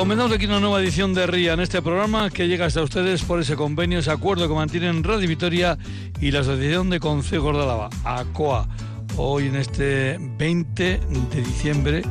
[0.00, 3.38] Comenzamos aquí una nueva edición de RIA en este programa que llega hasta ustedes por
[3.38, 5.76] ese convenio, ese acuerdo que mantienen Radio Vitoria
[6.22, 8.66] y la Asociación de Consejos de Álava, ACOA.
[9.18, 12.02] Hoy en este 20 de diciembre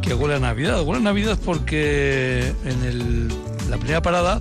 [0.00, 0.82] que huele a Navidad.
[0.84, 3.28] Huele a Navidad porque en
[3.68, 4.40] la primera parada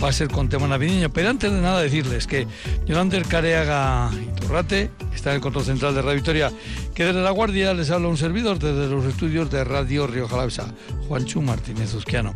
[0.00, 1.10] va a ser con tema navideño.
[1.10, 2.46] Pero antes de nada decirles que
[2.86, 4.12] Yolander Careaga
[4.48, 6.50] Iturrate está en el control central de Radio Victoria,
[6.94, 10.72] que desde La Guardia les habla un servidor desde los estudios de Radio Río Jalavesa,
[11.06, 12.32] Juanchu Martínez Uzquiano.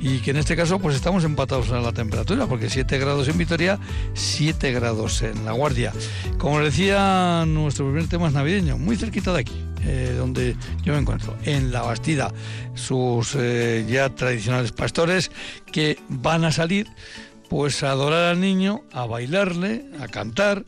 [0.00, 3.36] Y que en este caso pues estamos empatados en la temperatura, porque 7 grados en
[3.36, 3.78] Vitoria,
[4.14, 5.92] 7 grados en La Guardia.
[6.38, 9.62] Como decía, nuestro primer tema es navideño, muy cerquita de aquí.
[9.84, 12.32] Eh, donde yo me encuentro, en La Bastida,
[12.74, 15.30] sus eh, ya tradicionales pastores
[15.70, 16.86] que van a salir
[17.50, 20.64] pues a adorar al niño, a bailarle, a cantar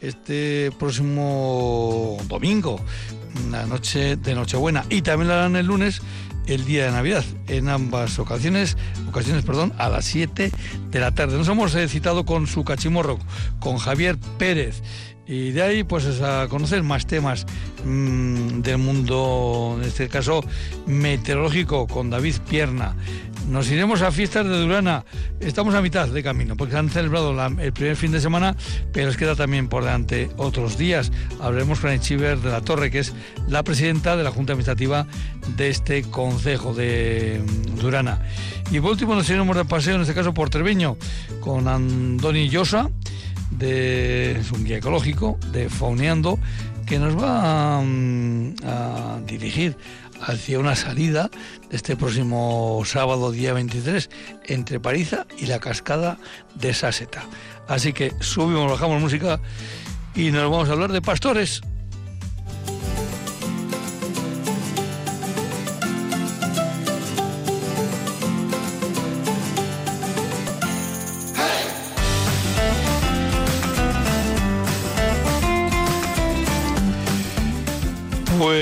[0.00, 2.80] este próximo domingo,
[3.50, 6.02] la noche de Nochebuena, y también lo harán el lunes
[6.46, 8.76] el día de Navidad, en ambas ocasiones,
[9.08, 10.52] ocasiones, perdón, a las 7
[10.90, 11.36] de la tarde.
[11.36, 13.18] Nos hemos eh, citado con su cachimorro,
[13.58, 14.82] con Javier Pérez,
[15.26, 17.46] y de ahí pues a conocer más temas
[17.84, 20.44] mm, del mundo, en este caso
[20.86, 22.94] meteorológico, con David Pierna.
[23.48, 25.04] Nos iremos a fiestas de Durana.
[25.38, 28.56] Estamos a mitad de camino, porque han celebrado el primer fin de semana,
[28.92, 31.12] pero les queda también por delante otros días.
[31.40, 33.12] Hablaremos con Echiver de la Torre, que es
[33.48, 35.06] la presidenta de la Junta Administrativa
[35.56, 38.20] de este Consejo de mm, Durana.
[38.70, 40.96] Y por último nos iremos de paseo, en este caso por Treviño,
[41.40, 42.90] con Andoni Llosa
[43.50, 46.38] de un guía ecológico de Fauneando
[46.86, 49.76] que nos va mm, a, dirigir
[50.20, 51.30] hacia una salida
[51.70, 54.08] este próximo sábado día 23
[54.44, 56.18] entre Pariza y la cascada
[56.54, 57.24] de Sáseta.
[57.68, 59.40] Así que subimos, bajamos música
[60.14, 61.60] y nos vamos a hablar de pastores.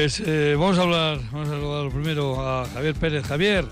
[0.04, 3.24] Pues eh, vamos a hablar, vamos a hablar primero a Javier Pérez.
[3.26, 3.64] Javier,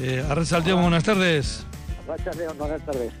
[0.00, 1.66] eh, buenas tardes.
[2.56, 3.12] buenas tardes.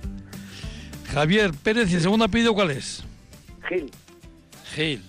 [1.12, 3.04] Javier Pérez, ¿y el segundo apellido cuál es?
[3.68, 3.90] Gil.
[4.74, 5.02] Gil.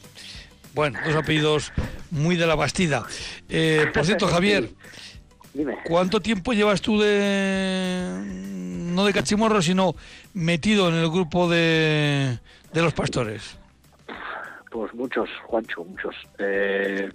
[0.74, 1.72] Bueno, dos apellidos
[2.12, 3.06] muy de la Bastida.
[3.48, 4.70] Eh, por cierto, Javier,
[5.54, 5.78] Dime.
[5.86, 9.96] ¿cuánto tiempo llevas tú de, no de cachimorro, sino
[10.34, 12.38] metido en el grupo de,
[12.74, 13.63] de los pastores?
[14.74, 16.16] Pues muchos, Juancho, muchos.
[16.40, 17.08] Eh,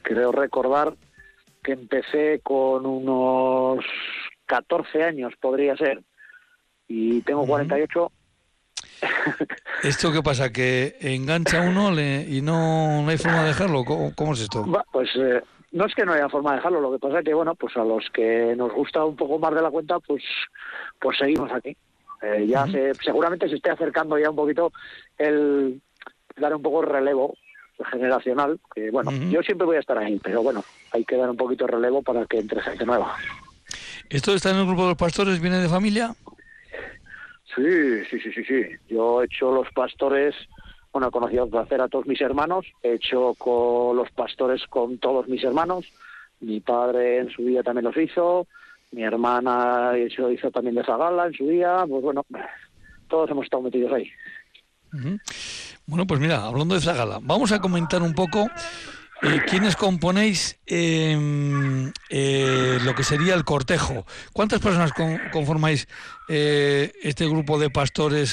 [0.00, 0.94] creo recordar
[1.62, 3.84] que empecé con unos
[4.46, 6.02] 14 años, podría ser,
[6.88, 8.12] y tengo 48.
[9.82, 10.50] ¿Esto qué pasa?
[10.50, 13.84] ¿Que engancha uno y no, hay forma de dejarlo?
[13.84, 14.64] ¿Cómo, es esto?
[14.90, 15.42] Pues eh,
[15.72, 17.76] no es que no haya forma de dejarlo, lo que pasa es que, bueno, pues
[17.76, 20.22] a los que nos gusta un poco más de la cuenta, pues,
[20.98, 21.76] pues seguimos aquí.
[22.22, 24.72] Eh, ya se, seguramente se esté acercando ya un poquito
[25.18, 25.82] el,
[26.36, 27.34] dar un poco relevo
[27.90, 31.36] generacional, que bueno, yo siempre voy a estar ahí, pero bueno, hay que dar un
[31.36, 33.14] poquito de relevo para que entre gente nueva.
[34.08, 35.40] ¿Esto está en el grupo de los pastores?
[35.40, 36.14] ¿Viene de familia?
[37.54, 38.62] Sí, sí, sí, sí, sí.
[38.88, 40.34] Yo he hecho los pastores,
[40.92, 45.28] bueno, he conocido hacer a todos mis hermanos, he hecho con los pastores con todos
[45.28, 45.84] mis hermanos,
[46.40, 48.46] mi padre en su día también los hizo,
[48.92, 52.24] mi hermana lo hizo también de Zagala en su día, pues bueno,
[53.08, 54.10] todos hemos estado metidos ahí.
[55.86, 58.48] Bueno, pues mira, hablando de Zagala, vamos a comentar un poco
[59.22, 64.04] eh, quiénes componéis em, eh, lo que sería el cortejo.
[64.32, 64.92] ¿Cuántas personas
[65.32, 65.86] conformáis
[66.28, 68.32] eh, este grupo de pastores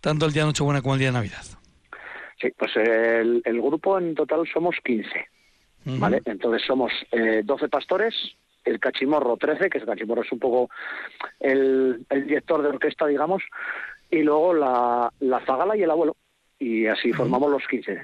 [0.00, 1.42] tanto el día de Nochebuena como el día de Navidad?
[2.40, 5.08] Sí, pues el, grupo en total somos 15,
[5.98, 6.22] ¿vale?
[6.26, 8.14] Entonces somos 12 pastores,
[8.64, 10.70] el cachimorro 13, que el cachimorro es un poco
[11.40, 13.42] el, el director de orquesta, digamos,
[14.10, 16.16] y luego la, la zagala y el abuelo.
[16.58, 18.00] Y así formamos los 15.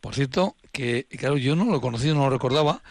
[0.00, 2.82] Por cierto, que claro, yo no lo he conocido, no lo recordaba.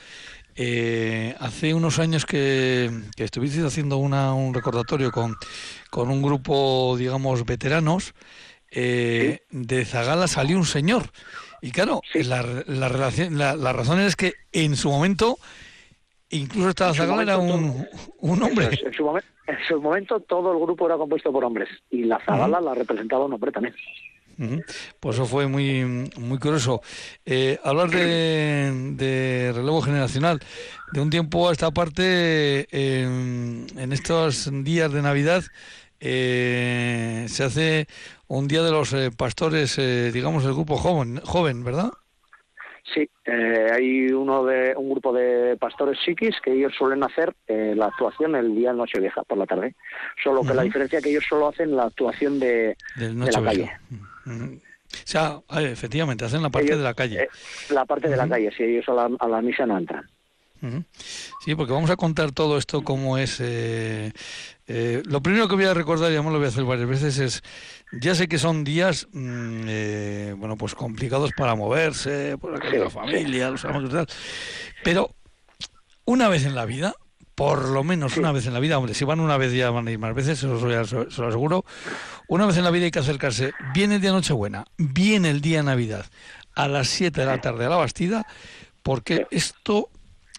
[0.56, 5.38] Eh, hace unos años que, que estuviste haciendo una, un recordatorio con,
[5.92, 8.16] con un grupo, digamos, veteranos,
[8.72, 11.12] eh, de Zagala salió un señor.
[11.62, 15.38] Y claro, la, la, relación, la, la razón es que en su momento,
[16.30, 17.88] incluso estaba Zagala era un,
[18.20, 18.70] un hombre.
[18.86, 22.20] En su, momento, en su momento todo el grupo era compuesto por hombres y la
[22.20, 23.74] Zagala la representaba un hombre también.
[25.00, 26.82] Pues eso fue muy muy curioso.
[27.26, 30.40] Eh, hablar de, relevo generacional,
[30.92, 35.44] de un tiempo a esta parte, en estos días de Navidad,
[36.00, 37.88] eh, se hace
[38.28, 39.78] un día de los eh, pastores,
[40.14, 41.90] digamos, el grupo joven, joven, ¿verdad?
[42.94, 47.74] Sí, eh, hay uno de un grupo de pastores psiquis que ellos suelen hacer eh,
[47.76, 49.76] la actuación el día Nochevieja por la tarde.
[50.24, 53.72] Solo que la diferencia es que ellos solo hacen la actuación de, de la calle.
[54.26, 54.60] O
[55.04, 57.24] sea, efectivamente, hacen la parte de la calle.
[57.24, 57.30] Eh,
[57.72, 60.10] la parte de la calle, si ellos a la, a la misa no entran.
[61.42, 63.40] Sí, porque vamos a contar todo esto como es.
[63.42, 64.12] Eh,
[64.70, 67.20] eh, lo primero que voy a recordar, y además lo voy a hacer varias veces,
[67.20, 67.44] es.
[67.94, 73.50] Ya sé que son días, mm, eh, bueno, pues complicados para moverse, por la familia,
[73.50, 74.08] los amigos y tal.
[74.84, 75.16] Pero
[76.04, 76.96] una vez en la vida,
[77.34, 79.88] por lo menos una vez en la vida, hombre, si van una vez ya van
[79.88, 81.64] a ir más veces, se lo, aseguro.
[82.28, 83.54] Una vez en la vida hay que acercarse.
[83.74, 86.06] Viene el día Nochebuena, viene el día Navidad,
[86.56, 88.28] a las 7 de la tarde a la Bastida,
[88.84, 89.90] porque esto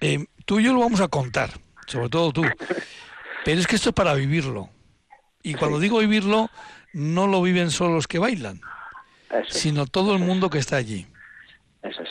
[0.02, 1.50] eh, tú y yo lo vamos a contar,
[1.86, 2.42] sobre todo tú.
[3.48, 4.68] Pero es que esto es para vivirlo.
[5.42, 6.50] Y cuando digo vivirlo,
[6.92, 8.60] no lo viven solo los que bailan,
[9.48, 11.06] sino todo el mundo que está allí.
[11.82, 12.10] Eso es.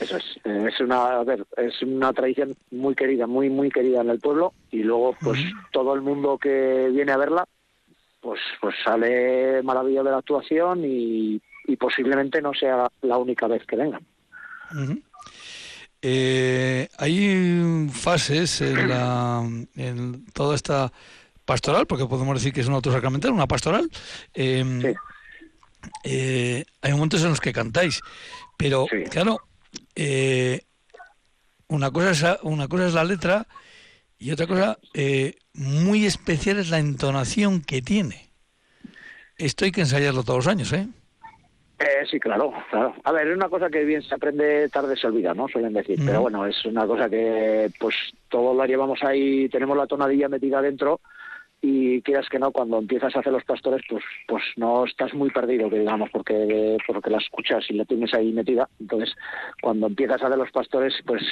[0.00, 0.24] Eso es.
[0.44, 1.20] Eh, es una,
[1.58, 4.54] es una tradición muy querida, muy, muy querida en el pueblo.
[4.70, 5.38] Y luego, pues,
[5.70, 7.44] todo el mundo que viene a verla,
[8.22, 11.42] pues, pues sale maravilloso de la actuación y,
[11.78, 14.06] posiblemente no sea la única vez que vengan.
[16.02, 19.42] Eh, hay fases en, la,
[19.76, 20.92] en toda esta
[21.44, 23.90] pastoral, porque podemos decir que es un autosacramental, una pastoral.
[24.34, 24.94] Em,
[26.04, 28.00] eh, hay momentos en los que cantáis,
[28.56, 29.40] pero claro,
[29.94, 30.62] eh,
[31.68, 33.46] una cosa es una cosa es la letra
[34.18, 38.30] y otra cosa eh, muy especial es la entonación que tiene.
[39.36, 40.86] Esto hay que ensayarlo todos los años, ¿eh?
[41.80, 42.94] Eh, sí, claro, claro.
[43.04, 45.48] A ver, es una cosa que bien se aprende, tarde se olvida, ¿no?
[45.48, 45.98] Suelen decir.
[46.04, 47.94] Pero bueno, es una cosa que pues
[48.28, 51.00] todos la llevamos ahí, tenemos la tonadilla metida dentro
[51.62, 55.30] y quieras que no, cuando empiezas a hacer los pastores, pues pues no estás muy
[55.30, 58.68] perdido, digamos, porque porque la escuchas y la tienes ahí metida.
[58.78, 59.16] Entonces,
[59.62, 61.22] cuando empiezas a hacer los pastores, pues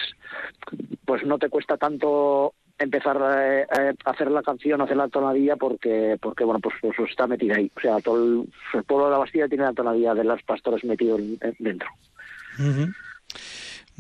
[1.05, 3.67] pues no te cuesta tanto empezar eh,
[4.05, 7.57] a, hacer la canción, a hacer la tonadilla, porque, porque bueno, pues, pues, está metida
[7.57, 7.71] ahí.
[7.77, 11.21] O sea, todo el, pueblo de la Bastilla tiene la tonadilla de los pastores metidos
[11.59, 11.89] dentro.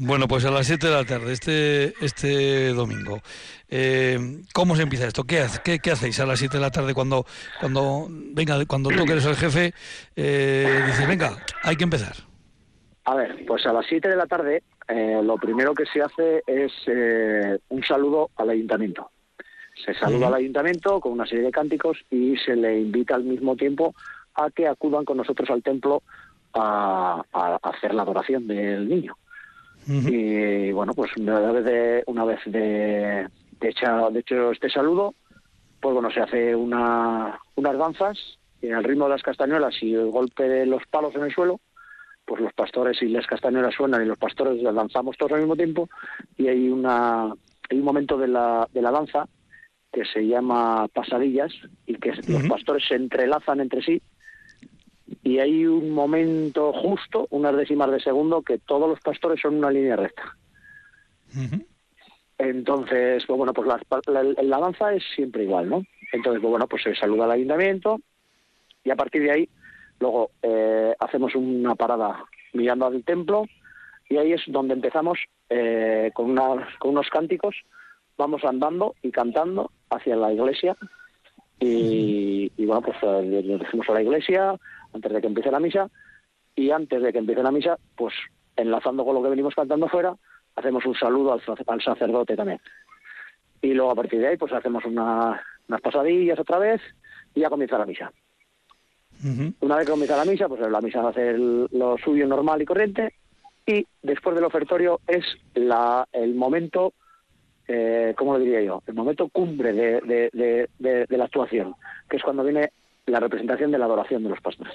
[0.00, 3.20] Bueno, pues a las 7 de la tarde, este, este domingo.
[3.68, 5.24] Eh, ¿Cómo se empieza esto?
[5.24, 7.26] ¿Qué, qué, qué hacéis a las 7 de la tarde cuando,
[7.58, 9.74] cuando, venga, cuando tú que eres el jefe,
[10.14, 12.14] eh, dices, venga, hay que empezar?
[13.06, 16.42] A ver, pues a las 7 de la tarde eh, lo primero que se hace
[16.46, 19.10] es eh, un saludo al ayuntamiento.
[19.84, 23.54] Se saluda al ayuntamiento con una serie de cánticos y se le invita al mismo
[23.54, 23.94] tiempo
[24.34, 26.02] a que acudan con nosotros al templo
[26.54, 27.22] a,
[27.62, 29.16] hacer la adoración del niño.
[29.86, 33.28] Y bueno, pues una vez de, una vez de,
[33.60, 33.74] de,
[34.10, 35.14] de hecho este saludo,
[35.80, 38.18] pues bueno, se hace una, unas danzas
[38.60, 41.60] en el ritmo de las castañuelas y el golpe de los palos en el suelo
[42.28, 45.56] pues los pastores y las castañuelas suenan y los pastores las lanzamos todos al mismo
[45.56, 45.88] tiempo
[46.36, 47.32] y hay una
[47.70, 49.26] hay un momento de la, de la danza
[49.90, 51.52] que se llama pasadillas
[51.86, 54.02] y que los pastores se entrelazan entre sí
[55.22, 59.70] y hay un momento justo, unas décimas de segundo, que todos los pastores son una
[59.70, 60.36] línea recta.
[62.36, 65.82] Entonces, pues bueno, pues la, la, danza es siempre igual, ¿no?
[66.12, 67.98] Entonces, pues bueno, pues se saluda al ayuntamiento
[68.84, 69.48] y a partir de ahí
[70.00, 73.46] Luego eh, hacemos una parada mirando al templo
[74.08, 76.38] y ahí es donde empezamos eh, con,
[76.84, 77.56] unos cánticos.
[78.16, 80.76] Vamos andando y cantando hacia la iglesia
[81.60, 84.56] y, bueno, pues eh, le decimos a la iglesia
[84.92, 85.90] antes de que empiece la misa
[86.54, 88.14] y antes de que empiece la misa, pues
[88.56, 90.14] enlazando con lo que venimos cantando fuera,
[90.56, 92.60] hacemos un saludo al, al sacerdote también.
[93.60, 95.40] Y luego a partir de ahí, pues hacemos unas
[95.82, 96.80] pasadillas otra vez
[97.34, 98.12] y ya comienza la misa.
[99.60, 102.64] Una vez que comienza la misa, pues la misa a ser lo suyo normal y
[102.64, 103.14] corriente
[103.68, 106.94] y después del ofertorio es la, el momento,
[107.66, 108.82] eh, ¿cómo lo diría yo?
[108.86, 111.74] El momento cumbre de, la actuación,
[112.08, 112.70] que es cuando viene
[113.04, 114.74] la representación de la adoración de los pastores.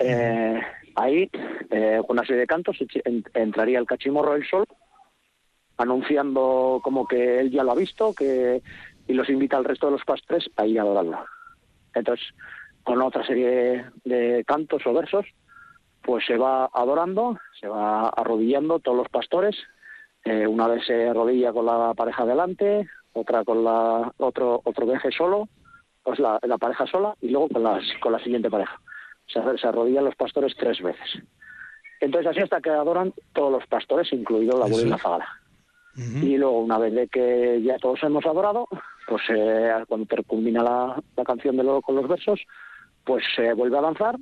[0.00, 0.60] Eh,
[0.96, 1.30] ahí,
[1.70, 2.76] eh, con una serie de cantos,
[3.34, 4.64] entraría el cachimorro del sol,
[5.76, 8.62] anunciando como que él ya lo ha visto que
[9.06, 11.24] y los invita al resto de los pastores a ir a adorarlo.
[11.94, 12.26] Entonces,
[12.82, 15.26] con otra serie de cantos o versos,
[16.02, 19.56] pues se va adorando, se va arrodillando todos los pastores.
[20.24, 25.10] Eh, una vez se arrodilla con la pareja delante, otra con la otro otro veje
[25.12, 25.48] solo,
[26.02, 28.80] pues la, la pareja sola y luego con las con la siguiente pareja.
[29.26, 31.22] Se, se arrodillan los pastores tres veces.
[32.00, 34.98] Entonces así hasta que adoran todos los pastores, incluido la abuela y la
[35.96, 38.66] Y luego, una vez de que ya todos hemos adorado,
[39.06, 42.40] pues eh, cuando termina la, la canción de con los versos,
[43.04, 44.16] pues se vuelve a lanzar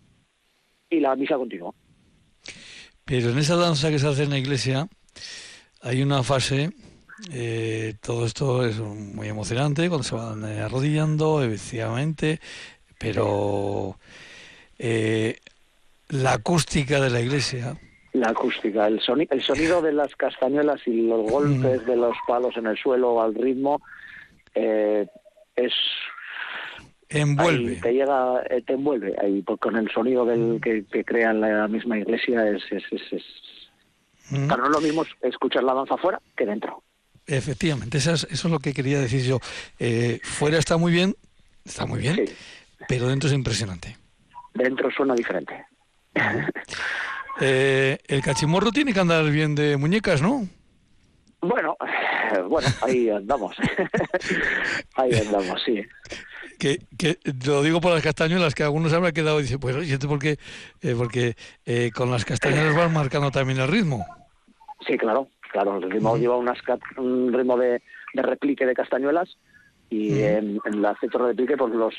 [0.91, 1.73] y la misa continúa.
[3.05, 4.89] Pero en esa danza que se hace en la iglesia
[5.83, 6.71] hay una fase,
[7.33, 12.41] eh, todo esto es muy emocionante cuando se van eh, arrodillando, efectivamente,
[12.99, 13.99] pero
[14.79, 15.39] eh,
[16.09, 17.79] la acústica de la iglesia.
[18.13, 22.57] La acústica, el, sonido, el sonido de las castañuelas y los golpes de los palos
[22.57, 23.81] en el suelo al ritmo
[24.55, 25.73] es
[27.11, 31.69] envuelve te llega te envuelve ahí pues, con el sonido del que, que crea la
[31.69, 33.23] misma iglesia es, es, es,
[34.31, 36.83] no es lo mismo escuchar la danza fuera que dentro.
[37.27, 39.39] Efectivamente, eso es, eso es lo que quería decir yo.
[39.79, 41.15] Eh, fuera está muy bien,
[41.65, 42.25] está muy bien,
[42.89, 43.97] pero dentro es impresionante.
[44.55, 45.67] Dentro suena diferente.
[47.41, 50.49] Eh, el cachimorro tiene que andar bien de muñecas, ¿no?
[51.41, 51.77] Bueno,
[52.49, 53.57] bueno, ahí andamos.
[54.97, 55.83] ahí andamos, sí.
[56.59, 59.93] Que, que, lo digo por las castañuelas, que algunos habrán quedado y dicen, pues, ¿y
[59.93, 60.39] esto por qué?
[60.83, 61.37] Eh, porque
[61.95, 64.05] con las castañuelas van marcando también el ritmo.
[64.87, 65.77] Sí, claro, claro.
[65.79, 66.59] El ritmo lleva unas,
[66.97, 67.81] un ritmo de,
[68.15, 69.39] de, replique de castañuelas
[69.91, 71.95] y en, en, la de replique pues los,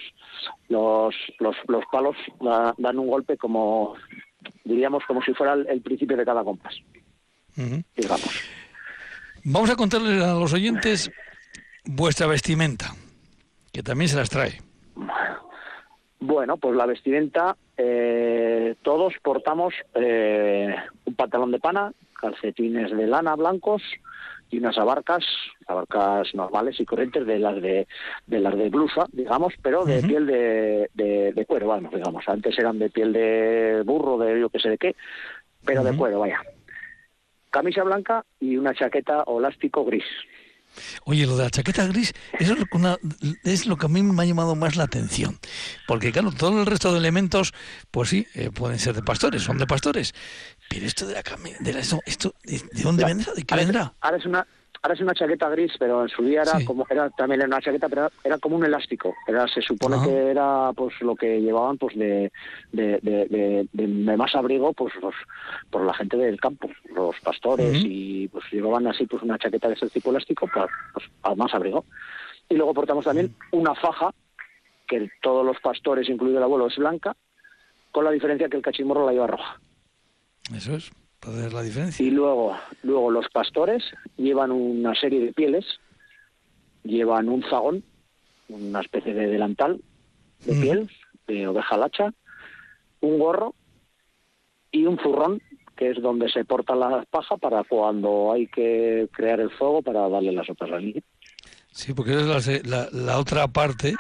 [0.68, 2.16] los, los, los palos
[2.78, 3.96] dan un golpe como,
[4.64, 6.76] diríamos, como si fuera el, principio de cada compás.
[7.56, 8.44] Digamos.
[9.44, 11.12] Vamos a contarles a los oyentes
[11.86, 12.94] vuestra vestimenta,
[13.72, 14.62] que también se las trae.
[16.20, 23.36] Bueno, pues la vestimenta, eh, todos portamos eh, un pantalón de pana, calcetines de lana
[23.36, 23.82] blancos
[24.50, 25.24] y unas abarcas,
[25.68, 27.88] abarcas normales y corrientes de las de,
[28.26, 32.28] de las de blusa, digamos, pero de piel de, de, cuero, vamos, digamos.
[32.28, 34.96] Antes eran de piel de burro, de yo que sé de qué,
[35.66, 36.42] pero de cuero, vaya.
[37.50, 40.06] Camisa blanca y una chaqueta o elástico gris.
[41.06, 42.98] Oye, lo de la chaqueta gris, eso es, una,
[43.44, 45.40] es lo que a mí me ha llamado más la atención.
[45.88, 47.54] Porque, claro, todo el resto de elementos,
[47.92, 50.14] pues sí, eh, pueden ser de pastores, son de pastores.
[50.70, 51.24] Pero esto de la
[51.60, 53.34] de la, esto, esto, ¿de dónde vendrá?
[53.34, 53.94] ¿De qué vendrá?
[54.02, 54.46] Ahora es una
[54.82, 57.62] ahora es una chaqueta gris, pero en su día era como era también era una
[57.62, 59.16] chaqueta, pero era, como un elástico.
[59.28, 62.32] Era se supone que era pues lo que llevaban pues de
[62.72, 65.16] de, de, de, más abrigo pues los,
[65.70, 69.76] por la gente del campo, los pastores y pues llevaban así pues una chaqueta de
[69.76, 71.86] ese tipo elástico para pues, más abrigo.
[72.50, 74.12] Y luego portamos también una faja
[74.88, 77.16] que todos los pastores, incluido el abuelo, es blanca,
[77.92, 79.60] con la diferencia que el cachimorro la lleva roja.
[80.54, 80.92] Eso es,
[81.28, 82.06] la diferencia.
[82.06, 83.84] Y luego, luego los pastores
[84.18, 85.66] llevan una serie de pieles,
[86.84, 87.84] llevan un zagón,
[88.48, 89.82] una especie de delantal
[90.46, 90.90] de piel,
[91.28, 92.14] de oveja lacha,
[93.02, 93.54] un gorro
[94.72, 95.42] y un zurrón,
[95.76, 100.08] que es donde se porta la paja para cuando hay que crear el fuego para
[100.10, 101.02] darle las otras al niño.
[101.72, 103.96] Sí, porque es la, la otra parte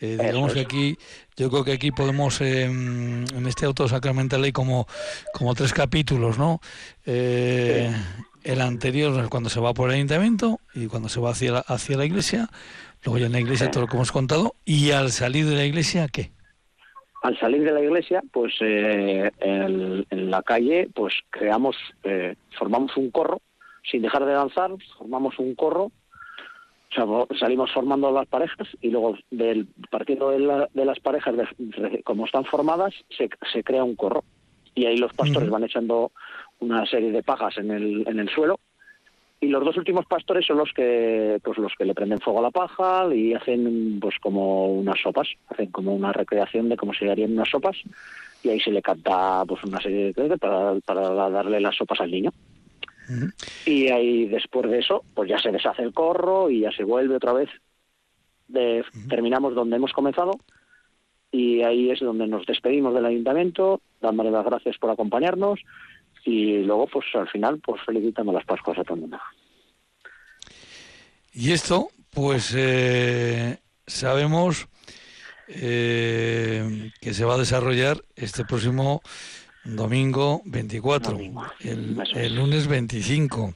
[0.00, 0.96] eh, digamos que aquí,
[1.36, 4.86] yo creo que aquí podemos, em, en este auto sacramental hay como,
[5.34, 6.60] como tres capítulos, ¿no?
[7.04, 7.90] Eh,
[8.42, 11.98] el anterior, cuando se va por el ayuntamiento y cuando se va hacia la, hacia
[11.98, 12.48] la iglesia,
[13.04, 15.66] luego ya en la iglesia todo lo que hemos contado, y al salir de la
[15.66, 16.30] iglesia, ¿qué?
[17.22, 21.76] Al salir de la iglesia, pues eh, en, la calle, pues creamos,
[22.58, 23.42] formamos un corro,
[23.82, 25.92] sin dejar de danzar, formamos un corro
[27.38, 31.34] salimos formando las parejas y luego del partido de, las parejas,
[32.04, 34.24] como están formadas, se, se, crea un corro.
[34.74, 36.12] Y ahí los pastores van echando
[36.60, 38.58] una serie de pajas en el, en el suelo.
[39.42, 42.42] Y los dos últimos pastores son los que, pues los que le prenden fuego a
[42.42, 47.10] la paja y hacen pues como unas sopas, hacen como una recreación de cómo se
[47.10, 47.76] harían unas sopas.
[48.42, 52.10] Y ahí se le canta pues una serie de para, para darle las sopas al
[52.10, 52.32] niño.
[53.66, 57.16] Y ahí después de eso, pues ya se deshace el corro y ya se vuelve
[57.16, 57.48] otra vez.
[58.48, 60.32] De, Terminamos donde hemos comenzado
[61.30, 65.60] y ahí es donde nos despedimos del ayuntamiento, dándole las gracias por acompañarnos
[66.24, 69.18] y luego pues al final pues felicitando las Pascuas a todo el mundo.
[71.32, 74.68] Y esto pues eh, sabemos
[75.48, 79.02] eh, que se va a desarrollar este próximo
[79.76, 81.18] Domingo 24,
[81.60, 83.54] El, lunes 25.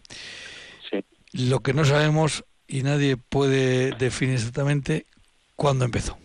[1.33, 5.07] Lo que no sabemos y nadie puede definir exactamente
[5.57, 6.19] cuándo empezó.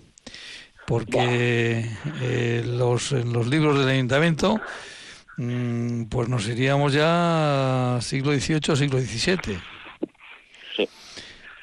[0.87, 1.89] Porque
[2.21, 4.59] eh, los, en los libros del ayuntamiento,
[5.37, 9.59] mm, pues nos iríamos ya siglo XVIII, siglo XVII.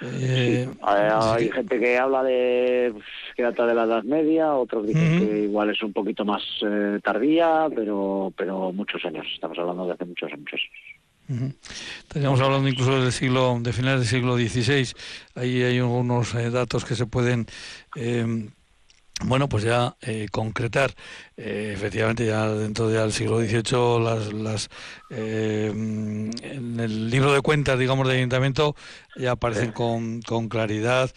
[0.03, 5.21] Eh, hay, gente que habla de pues, que data de la Edad Media, otros dicen
[5.21, 9.26] que igual es un poquito más eh, tardía, pero pero muchos años.
[9.33, 10.61] Estamos hablando de hace muchos años.
[12.00, 14.93] Estaríamos hablando incluso del siglo, de finales del siglo XVI.
[15.35, 17.47] Ahí hay algunos eh, datos que se pueden
[19.25, 20.94] bueno, pues ya eh, concretar,
[21.38, 24.68] eh, efectivamente, ya dentro del siglo XVIII, las, las
[25.08, 28.76] eh, en el libro de cuentas, digamos, del ayuntamiento,
[29.16, 31.11] ya aparecen con, con claridad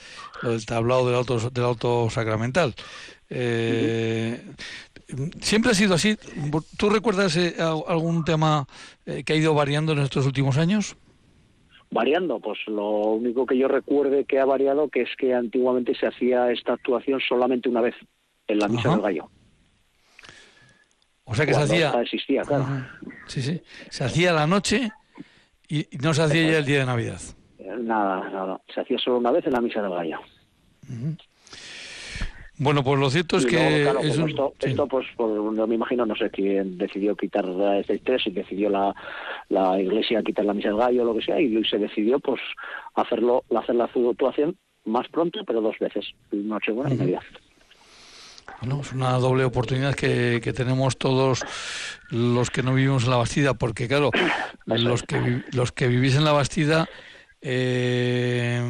[0.43, 2.73] el tablado del auto, del auto sacramental.
[5.41, 6.17] ¿Siempre ha sido así?
[6.77, 7.37] ¿Tú recuerdas
[7.87, 8.65] algún tema
[9.05, 10.95] que ha ido variando en estos últimos años?
[11.91, 12.39] Variando.
[12.39, 16.51] Pues lo único que yo recuerde que ha variado que es que antiguamente se hacía
[16.51, 17.95] esta actuación solamente una vez
[18.47, 19.29] en la misa del gallo.
[21.23, 21.91] O sea que se hacía.
[22.01, 22.65] existía, claro.
[23.27, 23.61] Sí, sí.
[23.89, 24.89] Se hacía la noche
[25.67, 27.21] y no se hacía ya el día de Navidad.
[27.59, 28.61] Nada, nada.
[28.73, 30.19] Se hacía solo una vez en la misa del gallo.
[32.59, 37.15] Bueno, pues lo cierto es que esto, pues, no me imagino, no sé quién decidió
[37.15, 37.45] quitar
[37.79, 38.93] este tres, si decidió la,
[39.47, 42.41] la iglesia quitar la misa del gallo o lo que sea, y se decidió pues
[42.95, 47.23] hacerlo, hacer la actuación más pronto, pero dos veces, Nochebuena y Navidad.
[48.59, 51.45] Bueno, es una doble oportunidad que, que, tenemos todos
[52.09, 54.11] los que no vivimos en la Bastida, porque claro,
[54.65, 56.89] los que, los que vivís en la Bastida,
[57.41, 58.61] eh,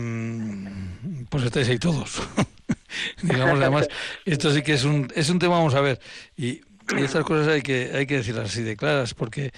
[1.27, 2.21] pues estáis ahí todos.
[3.21, 3.87] digamos además
[4.25, 5.99] esto sí que es un es un tema vamos a ver
[6.37, 6.61] y,
[6.97, 9.51] estas cosas hay que hay que decirlas así de claras porque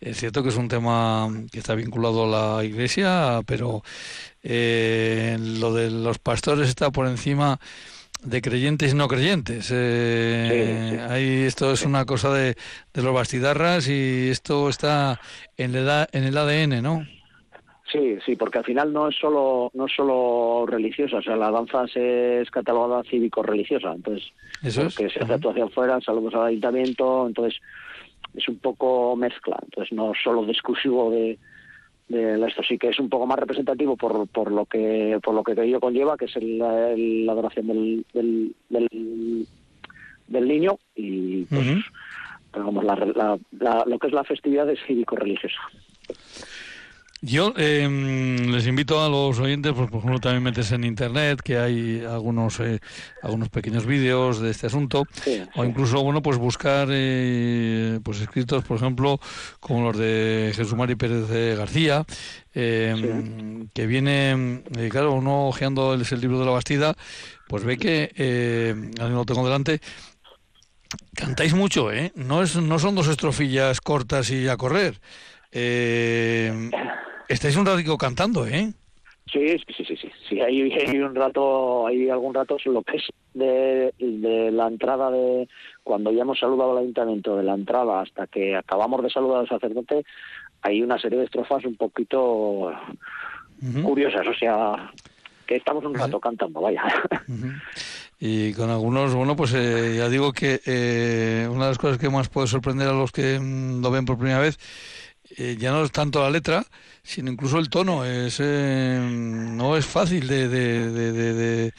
[0.00, 3.82] es cierto que es un tema que está vinculado a la iglesia pero
[4.44, 7.58] eh, lo de los pastores está por encima
[8.22, 9.68] de creyentes y no creyentes.
[9.70, 12.56] Eh, Ahí esto es una cosa de,
[12.92, 15.20] de los bastidarras y esto está
[15.56, 17.06] en, la, en el ADN, ¿no?
[17.90, 21.52] Sí, sí, porque al final no es solo no es solo religiosa, o sea, la
[21.52, 27.60] danza es catalogada cívico-religiosa, entonces ¿Eso que se hace actuación fuera, saludos al ayuntamiento, entonces
[28.34, 31.38] es un poco mezcla, entonces no solo de exclusivo de,
[32.08, 35.44] de esto, sí que es un poco más representativo por, por lo que por lo
[35.44, 38.54] que ello conlleva, que es la adoración del, del,
[40.28, 41.66] del, niño y pues,
[42.52, 45.60] digamos, la, la, lo que es la festividad es cívico-religiosa.
[47.22, 51.56] Yo em, les invito a los oyentes, pues, por ejemplo, también meterse en internet, que
[51.56, 52.80] hay algunos eh,
[53.22, 55.04] algunos pequeños vídeos de este asunto,
[55.54, 59.18] o incluso, bueno, pues buscar eh, pues escritos, por ejemplo,
[59.60, 62.04] como los de Jesús Mari Pérez García,
[62.52, 66.94] em, que viene, eh, claro, uno ojeando el, el, libro de la Bastida,
[67.48, 69.80] pues ve que, mí lo tengo delante,
[71.14, 72.12] cantáis mucho, ¿eh?
[72.14, 75.00] No, es, no son dos estrofillas cortas y a correr.
[75.52, 76.70] Eh,
[77.28, 78.72] estáis un ratico cantando, ¿eh?
[79.32, 80.10] Sí, sí, sí, sí.
[80.28, 85.10] Sí, hay, hay un rato, hay algún rato lo que es de, de, la entrada
[85.10, 85.48] de
[85.82, 89.48] cuando ya hemos saludado al ayuntamiento, de la entrada hasta que acabamos de saludar al
[89.48, 90.04] sacerdote,
[90.62, 92.72] hay una serie de estrofas un poquito
[93.82, 94.92] curiosas, o sea,
[95.46, 96.84] que estamos un rato cantando, vaya.
[98.18, 102.08] Y con algunos, bueno, pues eh, ya digo que eh, una de las cosas que
[102.08, 104.58] más puede sorprender a los que mm, lo ven por primera vez
[105.36, 106.64] eh, ya no es tanto la letra,
[107.06, 108.04] sino incluso el tono.
[108.04, 111.72] Es, eh, no es fácil de, de, de,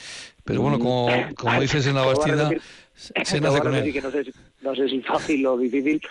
[0.43, 2.49] Pero bueno, como, como dices en la Bastida,
[2.95, 3.93] se nace con él.
[4.01, 6.01] no, sé, no sé si fácil o difícil.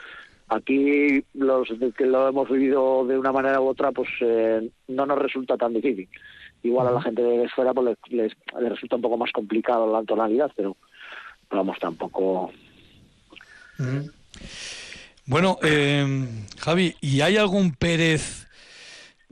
[0.49, 5.19] Aquí los que lo hemos vivido de una manera u otra, pues eh, no nos
[5.19, 6.09] resulta tan difícil.
[6.63, 10.05] Igual a la gente de fuera pues les, les, resulta un poco más complicado la
[10.05, 10.77] tonalidad, pero
[11.51, 12.53] vamos, tampoco...
[15.25, 16.27] Bueno, eh,
[16.59, 18.46] Javi, ¿y hay algún Pérez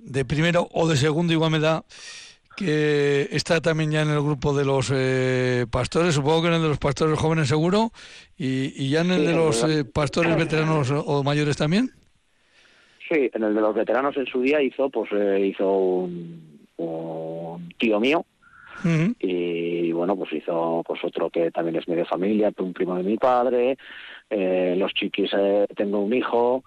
[0.04, 1.84] de primero o de segundo, igual me da,
[2.56, 6.62] que está también ya en el grupo de los eh, pastores, supongo que en el
[6.62, 7.90] de los pastores jóvenes seguro,
[8.36, 11.90] y, ya en el de los eh, pastores veteranos o mayores también?
[13.08, 16.54] Sí, en el de los veteranos en su día hizo, pues eh, hizo un,
[17.78, 18.24] tío mío,
[19.18, 23.16] y bueno, pues hizo pues otro que también es medio familia, un primo de mi
[23.16, 23.78] padre,
[24.28, 26.64] eh, los chiquis eh, tengo un hijo,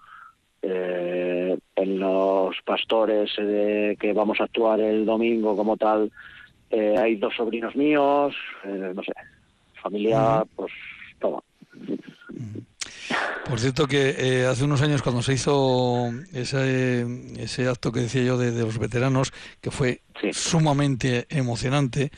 [0.62, 6.10] eh, en los pastores eh, que vamos a actuar el domingo como tal
[6.70, 9.12] hay dos sobrinos míos, no sé,
[9.82, 10.70] familia, pues
[11.18, 11.42] todo.
[13.48, 17.06] Por cierto que hace unos años cuando se hizo ese,
[17.38, 22.10] ese acto que decía yo de, los veteranos, que fue sumamente emocionante,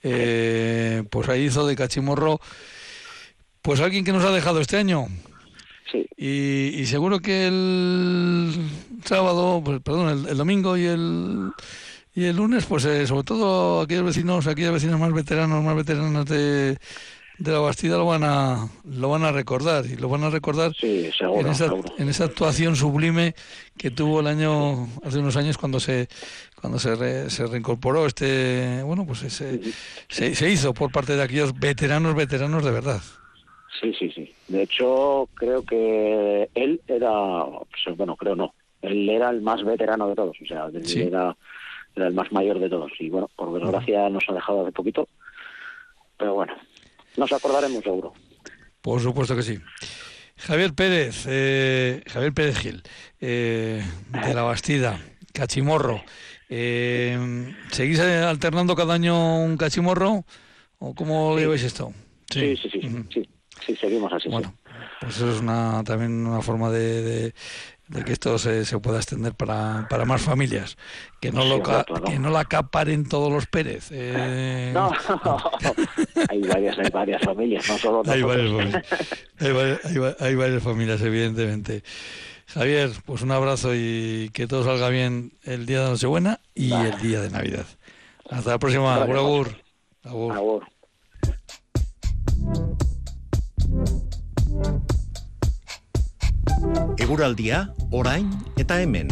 [0.00, 2.38] pues ahí hizo de cachimorro
[3.62, 5.06] pues alguien que nos ha dejado este año.
[5.90, 6.06] Sí.
[6.16, 8.52] Y, seguro que el
[9.04, 11.50] sábado, pues, perdón, el, domingo y el
[12.14, 16.26] y el lunes, pues eh, sobre todo aquellos vecinos, aquellas vecinas más veteranos, más veteranas
[16.26, 16.76] de,
[17.40, 20.72] de la Bastida lo van a lo van a recordar y lo van a recordar
[20.82, 23.34] en, esa, en esa actuación sublime
[23.78, 26.08] que tuvo el año hace unos años cuando se
[26.60, 29.58] cuando se, se reincorporó este bueno pues ese,
[30.08, 33.00] se, se hizo por parte de aquellos veteranos veteranos de verdad.
[33.78, 34.34] Sí, sí, sí.
[34.48, 40.08] De hecho, creo que él era, pues, bueno, creo no, él era el más veterano
[40.08, 41.36] de todos, o sea, era,
[41.94, 42.90] era, el más mayor de todos.
[42.98, 45.08] Y bueno, por desgracia nos ha dejado hace poquito,
[46.16, 46.54] pero bueno,
[47.16, 48.12] nos acordaremos seguro.
[48.80, 49.58] Por supuesto que sí.
[50.36, 52.82] Javier Pérez, eh, Javier Pérez Gil,
[53.20, 54.98] eh, de la Bastida,
[55.32, 56.02] Cachimorro.
[56.48, 60.24] Eh, ¿Seguís alternando cada año un cachimorro?
[60.78, 61.42] ¿O cómo sí.
[61.42, 61.92] lleváis esto?
[62.30, 62.80] Sí, sí, sí.
[62.80, 63.28] sí, sí,
[63.60, 64.28] seguimos así.
[64.28, 64.54] Bueno,
[65.00, 67.32] pues eso es una, también una forma de,
[67.90, 70.76] de que esto se, se, pueda extender para, para más familias,
[71.20, 72.02] que no, sí, lo, claro.
[72.04, 73.88] que no la acaparen todos los Pérez.
[73.90, 74.70] Eh...
[74.74, 74.92] No,
[76.28, 78.84] hay, varias, hay varias familias, no solo hay varias, familias,
[79.38, 81.82] hay, varias, hay, hay varias familias, evidentemente.
[82.46, 86.90] Javier, pues un abrazo y que todo salga bien el día de Nochebuena y vale.
[86.90, 87.66] el día de Navidad.
[88.28, 88.96] Hasta la próxima.
[88.96, 89.56] Agur, agur.
[90.04, 90.36] agur.
[90.36, 90.64] agur.
[96.98, 99.08] Eguraldia, orain eta hemen.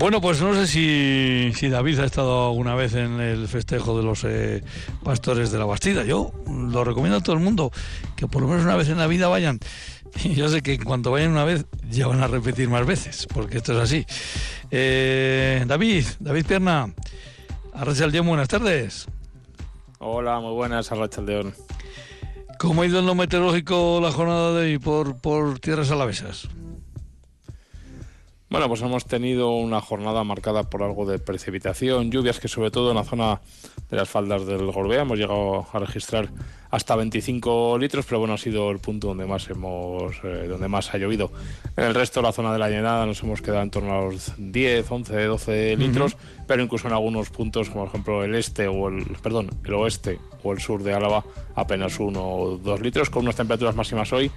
[0.00, 4.02] Bueno, pues no sé si, si, David ha estado alguna vez en el festejo de
[4.02, 4.64] los eh,
[5.04, 6.04] pastores de la Bastida.
[6.04, 7.70] Yo lo recomiendo a todo el mundo
[8.16, 9.60] que por lo menos una vez en la vida vayan.
[10.24, 13.26] Y yo sé que en cuanto vayan una vez ya van a repetir más veces,
[13.32, 14.06] porque esto es así.
[14.70, 16.92] Eh, David, David Pierna,
[17.74, 19.06] Arrachaldeón, buenas tardes.
[19.98, 21.54] Hola, muy buenas, Arrachaldeón.
[22.58, 26.48] ¿Cómo ha ido en lo meteorológico la jornada de hoy por, por tierras alavesas?
[28.50, 32.90] Bueno, pues hemos tenido una jornada marcada por algo de precipitación, lluvias que sobre todo
[32.90, 33.40] en la zona
[33.88, 36.28] de las faldas del Gorbea hemos llegado a registrar
[36.68, 40.92] hasta 25 litros, pero bueno, ha sido el punto donde más hemos eh, donde más
[40.92, 41.30] ha llovido.
[41.76, 44.02] En el resto de la zona de la llenada nos hemos quedado en torno a
[44.02, 46.44] los 10, 11, 12 litros, uh -huh.
[46.48, 50.18] pero incluso en algunos puntos, como por ejemplo el este o el perdón, el oeste
[50.42, 54.28] o el sur de Álava, apenas uno o dos litros, con unas temperaturas máximas hoy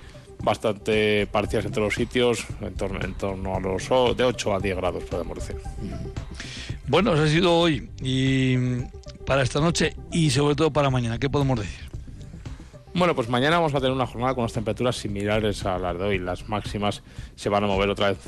[0.44, 4.76] bastante parciales entre los sitios, en torno, en torno a los de 8 a 10
[4.76, 5.56] grados, podemos decir.
[6.88, 8.58] Bueno, eso ha sido hoy y
[9.26, 11.90] para esta noche y sobre todo para mañana, ¿qué podemos decir?
[12.94, 16.04] Bueno, pues mañana vamos a tener una jornada con las temperaturas similares a las de
[16.04, 16.20] hoy.
[16.20, 17.02] Las máximas
[17.36, 18.20] se van a mover otra vez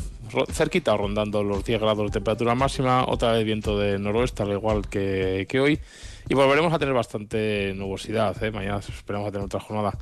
[0.52, 4.88] cerquita, rondando los 10 grados de temperatura máxima, otra vez viento de noroeste, al igual
[4.88, 5.80] que, que hoy.
[6.28, 8.42] Y volveremos a tener bastante nubosidad.
[8.44, 8.50] ¿eh?
[8.50, 9.96] Mañana esperamos a tener otra jornada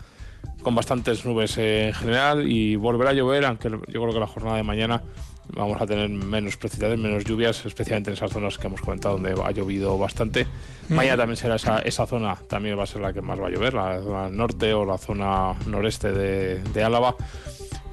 [0.61, 4.57] con bastantes nubes en general y volverá a llover, aunque yo creo que la jornada
[4.57, 5.01] de mañana
[5.49, 9.31] vamos a tener menos precipitaciones, menos lluvias, especialmente en esas zonas que hemos comentado donde
[9.31, 10.45] ha llovido bastante.
[10.89, 10.93] Mm.
[10.95, 13.49] Mañana también será esa, esa, zona, también va a ser la que más va a
[13.49, 17.15] llover, la zona norte o la zona noreste de, de Álava.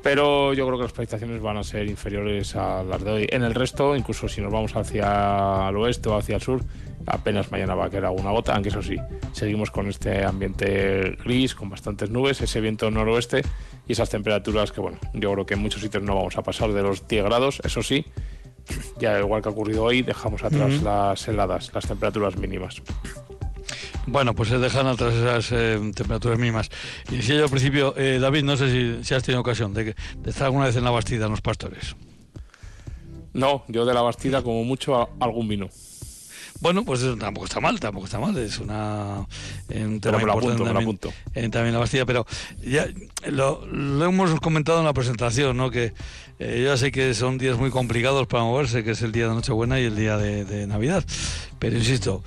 [0.02, 3.26] Pero yo creo que las precipitaciones van a ser inferiores a las de hoy.
[3.30, 6.64] En el resto, incluso si nos vamos hacia el oeste o hacia el sur,
[7.10, 8.96] apenas mañana va a quedar alguna gota, aunque eso sí,
[9.32, 13.42] seguimos con este ambiente gris, con bastantes nubes, ese viento noroeste
[13.86, 16.72] y esas temperaturas que, bueno, yo creo que en muchos sitios no vamos a pasar
[16.72, 18.04] de los 10 grados, eso sí,
[18.98, 20.82] ya igual que ha ocurrido hoy, dejamos atrás uh -huh.
[20.82, 22.82] las heladas, las temperaturas mínimas.
[24.06, 26.70] Bueno, pues se dejan atrás esas eh, temperaturas mínimas.
[27.10, 29.84] Y decía yo al principio, eh, David, no sé si, si, has tenido ocasión de,
[29.84, 31.94] de estar alguna vez en la Bastida, en los pastores.
[33.32, 35.68] No, yo de la Bastida como mucho algún vino.
[36.60, 38.36] Bueno, pues tampoco está mal, tampoco está mal.
[38.38, 39.26] Es una
[39.68, 41.12] eh, un tema lo apunto, también, apunto.
[41.34, 42.26] Eh, también la Bastilla, pero
[42.62, 42.86] ya
[43.28, 45.70] lo, lo, hemos comentado en la presentación, ¿no?
[45.70, 45.92] Que
[46.38, 49.28] eh, yo ya sé que son días muy complicados para moverse, que es el día
[49.28, 51.04] de Nochebuena y el día de, de Navidad.
[51.58, 52.22] Pero insisto,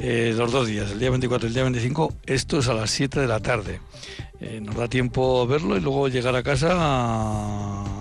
[0.00, 2.90] eh, los dos días, el día 24 y el día 25, esto es a las
[2.90, 3.80] 7 de la tarde.
[4.40, 7.97] Eh, nos da tiempo a verlo y luego llegar a casa a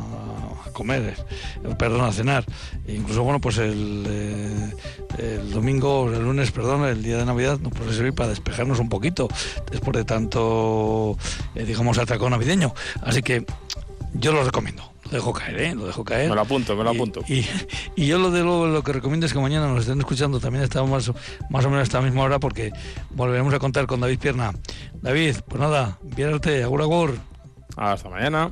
[0.77, 1.15] comer,
[1.63, 2.45] eh, perdón, a cenar.
[2.85, 4.71] E incluso, bueno, pues el, eh,
[5.17, 8.89] el, domingo, el lunes, perdón, el día de Navidad nos puede servir para despejarnos un
[8.89, 9.27] poquito
[9.71, 11.17] después de tanto,
[11.55, 12.73] eh, digamos, atracón navideño.
[13.01, 13.45] Así que
[14.13, 15.75] yo lo recomiendo lo dejo caer, ¿eh?
[15.75, 16.29] Lo dejo caer.
[16.29, 17.21] Me lo apunto, me lo apunto.
[17.27, 17.47] Y, y,
[17.95, 20.65] y yo lo de lo, lo, que recomiendo es que mañana nos estén escuchando también
[20.65, 21.11] estamos más,
[21.49, 22.73] más o menos a esta misma hora porque
[23.11, 24.53] volveremos a contar con David Pierna.
[25.01, 27.17] David, pues nada, viérate, agur agur.
[27.77, 28.51] Hasta mañana.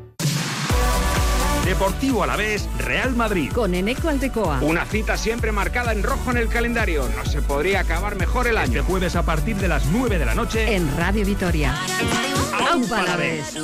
[1.65, 3.51] Deportivo a la vez, Real Madrid.
[3.53, 4.59] Con Eneco Aldecoa.
[4.61, 7.07] Una cita siempre marcada en rojo en el calendario.
[7.15, 8.79] No se podría acabar mejor el año.
[8.79, 10.75] Este jueves a partir de las 9 de la noche.
[10.75, 11.75] En Radio Vitoria.
[12.71, 13.57] ¡Aupa a la vez!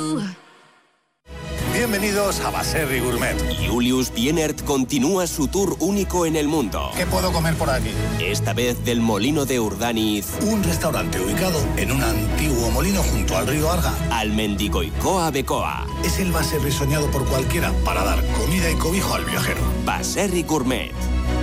[1.78, 3.36] Bienvenidos a Baserri Gourmet.
[3.70, 6.90] Julius Bienert continúa su tour único en el mundo.
[6.96, 7.92] ¿Qué puedo comer por aquí?
[8.18, 10.26] Esta vez del Molino de Urdaniz.
[10.42, 13.94] Un restaurante ubicado en un antiguo molino junto al río Arga.
[14.10, 15.86] Al Mendigoicoa Becoa.
[16.04, 19.60] Es el Baserri soñado por cualquiera para dar comida y cobijo al viajero.
[19.84, 20.92] Baserri Gourmet.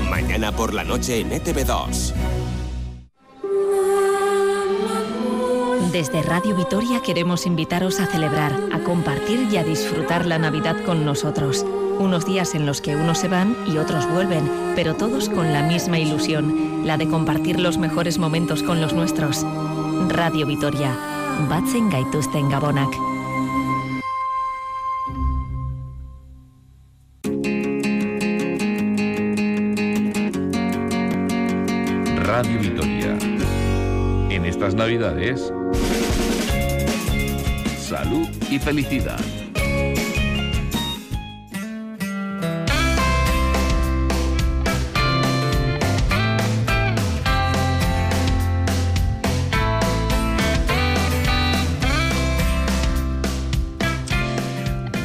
[0.10, 2.14] Mañana por la noche en ETV2.
[5.96, 11.06] Desde Radio Vitoria queremos invitaros a celebrar, a compartir y a disfrutar la Navidad con
[11.06, 11.66] nosotros.
[12.00, 15.64] Unos días en los que unos se van y otros vuelven, pero todos con la
[15.64, 19.46] misma ilusión, la de compartir los mejores momentos con los nuestros.
[20.10, 20.94] Radio Vitoria.
[21.48, 22.94] Batzen gaituzten gabonak.
[34.74, 35.54] Navidades,
[37.78, 39.20] salud y felicidad.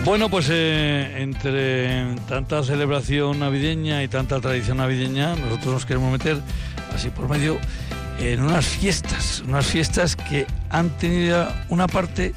[0.07, 6.39] Bueno, pues eh, entre tanta celebración navideña y tanta tradición navideña, nosotros nos queremos meter
[6.95, 7.59] así por medio
[8.21, 12.35] en unas fiestas, unas fiestas que han tenido una parte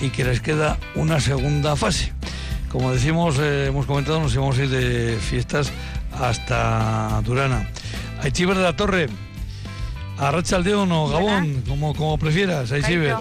[0.00, 2.12] y que les queda una segunda fase.
[2.70, 5.72] Como decimos, eh, hemos comentado, nos íbamos a ir de fiestas
[6.12, 7.68] hasta Durana.
[8.22, 9.08] Aichiver de la Torre,
[10.18, 13.16] Arrachaldeón o Gabón, como, como prefieras, Aichiver.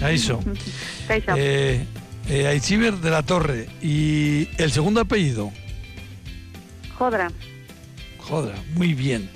[0.00, 0.40] Aiso.
[1.36, 1.84] Eh,
[2.28, 3.68] eh, Aichiver de la Torre.
[3.82, 5.52] ¿Y el segundo apellido?
[6.96, 7.30] Jodra.
[8.18, 9.28] Jodra, muy bien.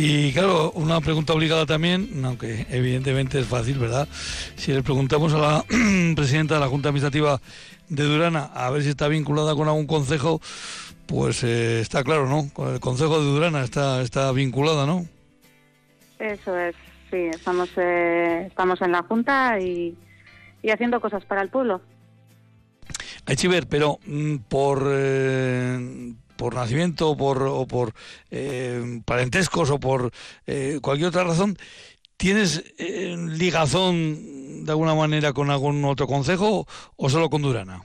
[0.00, 4.06] Y claro, una pregunta obligada también, aunque evidentemente es fácil, ¿verdad?
[4.54, 5.64] Si le preguntamos a la
[6.14, 7.40] presidenta de la Junta Administrativa
[7.88, 10.40] de Durana a ver si está vinculada con algún consejo,
[11.06, 12.48] pues eh, está claro, ¿no?
[12.52, 15.04] Con el Consejo de Durana está, está vinculada, ¿no?
[16.20, 16.76] Eso es,
[17.10, 19.96] sí, estamos, eh, estamos en la Junta y,
[20.62, 21.80] y haciendo cosas para el pueblo.
[23.26, 24.80] Aichiver, pero mm, por...
[24.92, 27.92] Eh, por nacimiento por, o por
[28.30, 30.10] eh, parentescos o por
[30.46, 31.58] eh, cualquier otra razón,
[32.16, 37.82] ¿tienes eh, ligazón de alguna manera con algún otro consejo o solo con Durana?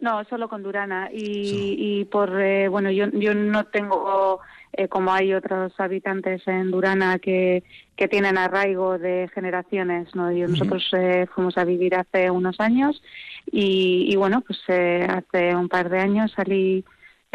[0.00, 1.10] No, solo con Durana.
[1.12, 4.38] Y, y por, eh, bueno, yo, yo no tengo,
[4.72, 7.64] eh, como hay otros habitantes en Durana que,
[7.96, 10.30] que tienen arraigo de generaciones, ¿no?
[10.30, 13.02] Yo, nosotros eh, fuimos a vivir hace unos años
[13.50, 16.84] y, y bueno, pues eh, hace un par de años salí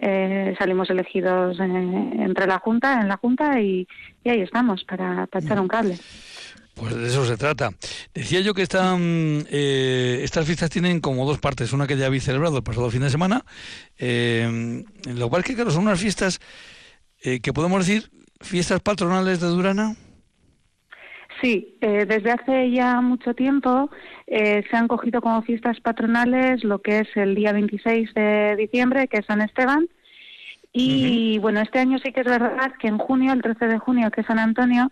[0.06, 3.88] eh, salimos elegidos eh, entre la Junta, en la Junta y,
[4.26, 5.98] ahí estamos para, para, un cable.
[6.76, 7.72] Pues de eso se trata.
[8.14, 11.72] Decía yo que están, eh, estas fiestas tienen como dos partes.
[11.72, 13.46] Una que ya habéis celebrado el pasado fin de semana,
[13.98, 16.40] eh, lo cual que claro son unas fiestas
[17.22, 18.12] que podemos decir
[18.42, 19.96] fiestas patronales de Durana.
[21.44, 23.90] Sí, eh, desde hace ya mucho tiempo
[24.28, 29.10] eh, se han cogido como fiestas patronales lo que es el día 26 de diciembre,
[29.10, 29.90] que es San Esteban.
[30.72, 31.42] Y uh -huh.
[31.42, 34.22] bueno, este año sí que es verdad que en junio, el 13 de junio, que
[34.22, 34.90] es San Antonio,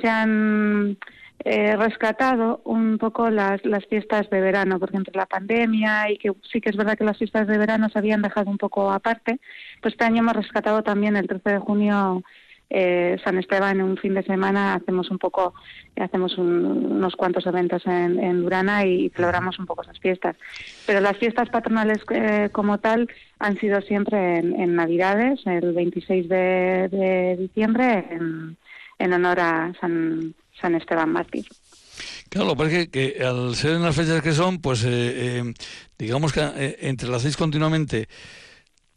[0.00, 0.98] se han
[1.44, 6.32] eh, rescatado un poco las, las fiestas de verano, porque entre la pandemia y que
[6.50, 9.38] sí que es verdad que las fiestas de verano se habían dejado un poco aparte,
[9.80, 12.24] pues este año hemos rescatado también el 13 de junio
[12.74, 15.52] eh, San Esteban en un fin de semana hacemos un poco
[15.96, 20.36] hacemos un, unos cuantos eventos en, en, Durana y celebramos un poco esas fiestas.
[20.86, 23.08] Pero las fiestas patronales eh, como tal
[23.38, 28.56] han sido siempre en, Navidades el 26 de, diciembre en,
[28.98, 31.44] en, honor a San, San Esteban Mártir.
[32.30, 34.88] Claro, porque que al ser en las fechas que son, pues eh,
[35.38, 35.54] eh
[35.98, 38.08] digamos que eh, entrelacéis continuamente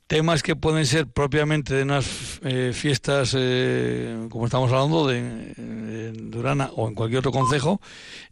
[0.08, 6.32] temas que pueden ser propiamente de unas eh, fiestas, eh, como estamos hablando, de en
[6.32, 7.82] Durana o en cualquier otro concejo,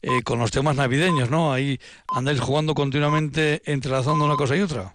[0.02, 1.52] eh, con los temas navideños, ¿no?
[1.52, 4.94] Ahí andáis jugando continuamente, entrelazando una cosa y otra.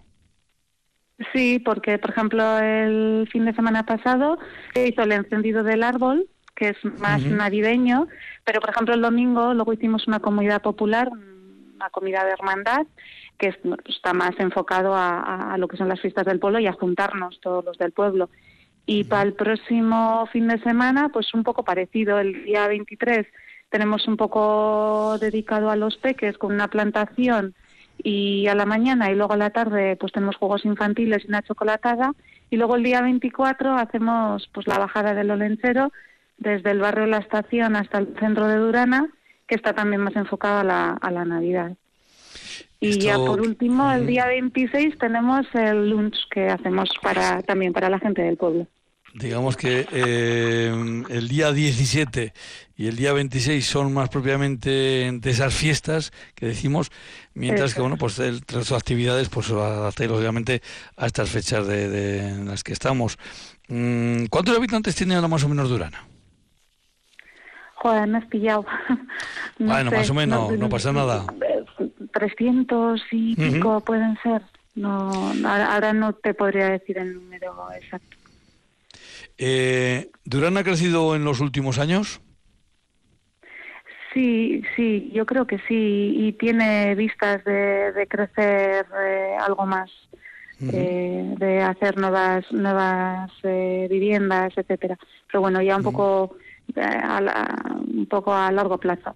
[1.33, 4.37] Sí, porque, por ejemplo, el fin de semana pasado
[4.73, 8.07] se hizo el encendido del árbol, que es más navideño,
[8.45, 11.09] pero, por ejemplo, el domingo luego hicimos una comunidad popular,
[11.75, 12.87] una comida de hermandad,
[13.39, 17.39] que está más enfocado a, lo que son las fiestas del pueblo y a juntarnos
[17.41, 18.29] todos los del pueblo.
[18.85, 22.19] Y para el próximo fin de semana, pues un poco parecido.
[22.19, 23.25] El día 23
[23.69, 27.55] tenemos un poco dedicado a los peques con una plantación
[28.03, 31.41] y a la mañana y luego a la tarde pues tenemos juegos infantiles y una
[31.41, 32.13] chocolatada
[32.49, 35.91] y luego el día 24 hacemos pues la bajada del Olencero
[36.37, 39.09] desde el barrio de la estación hasta el centro de Durana
[39.47, 41.75] que está también más enfocado a la, a la Navidad.
[42.79, 47.89] Y ya por último, el día 26 tenemos el lunch que hacemos para también para
[47.89, 48.67] la gente del pueblo.
[49.13, 52.31] Digamos que eh, el día 17
[52.75, 54.69] y el día 26 son más propiamente
[55.11, 56.91] de esas fiestas que decimos,
[57.33, 60.61] mientras que bueno, pues el resto de actividades pues adaptar obviamente
[60.95, 63.17] a estas fechas de, las que estamos.
[63.67, 66.07] Mm, ¿Cuántos habitantes tiene ahora más o menos Durana?
[67.81, 68.65] Joder, me has pillado.
[69.59, 71.25] bueno, más o menos, no, pasa nada.
[72.11, 74.41] 300 y pico pueden ser.
[74.75, 75.11] No,
[75.45, 78.17] ahora no te podría decir el número exacto.
[79.37, 82.21] Eh, ¿Durán ha crecido en los últimos años?
[84.13, 89.91] Sí, sí, yo creo que sí, y tiene vistas de, crecer eh, algo más,
[90.73, 94.97] eh, de hacer nuevas nuevas eh, viviendas, etcétera.
[95.27, 96.35] Pero bueno, ya un poco
[96.75, 97.21] a
[97.87, 99.15] un poco a largo plazo.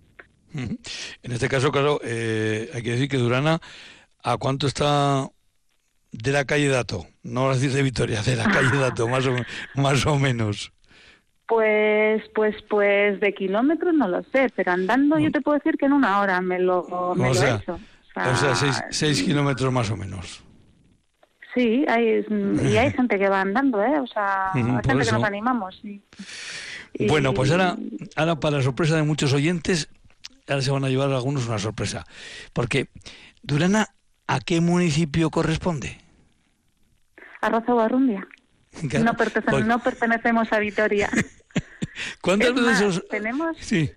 [0.54, 3.60] En este caso, claro, hay que decir que Durana,
[4.24, 5.30] ¿a cuánto está
[6.14, 9.36] de la calle Dato, no decir de Vitoria, de la calle Dato, más o,
[9.76, 10.72] más o menos.
[11.48, 15.86] Pues, pues, pues de kilómetros no lo sé, pero andando yo te puedo decir que
[15.86, 17.80] en una hora me lo, me he hecho.
[18.16, 18.56] O sea,
[18.92, 20.44] seis, kilómetros más o menos.
[21.54, 22.26] Sí, hay,
[22.64, 24.00] y hay gente que va andando, ¿eh?
[24.00, 25.82] O sea, hay gente que nos animamos.
[27.08, 27.76] Bueno, pues ahora,
[28.16, 29.90] ahora para sorpresa de muchos oyentes,
[30.48, 32.06] ahora se van a llevar algunos una sorpresa.
[32.54, 32.90] Porque
[33.42, 33.88] Durana,
[34.28, 35.98] ¿a qué municipio corresponde?
[37.42, 38.28] Arroza Barrundia.
[38.82, 39.14] No,
[39.66, 41.10] no, pertenecemos a Vitoria.
[42.22, 43.58] ¿Cuántas veces tenemos?
[43.60, 43.92] Sí.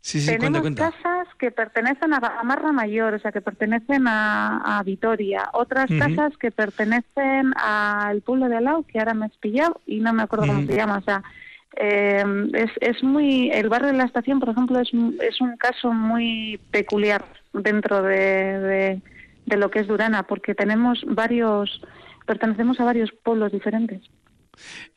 [0.00, 4.82] Sí, sí, Tenemos casas que pertenecen a Gamarra Mayor, o sea, que pertenecen a, a
[4.84, 5.50] Vitoria.
[5.52, 10.12] Otras casas que pertenecen al pueblo de Alau, que ahora me has pillado y no
[10.12, 10.98] me acuerdo cómo se llama.
[10.98, 11.24] O sea,
[11.76, 13.50] eh, es, es muy.
[13.50, 18.16] El barrio de la estación, por ejemplo, es, es un caso muy peculiar dentro de,
[18.16, 19.00] de,
[19.46, 21.82] de lo que es Durana, porque tenemos varios
[22.26, 24.02] pertenecemos a varios pueblos diferentes.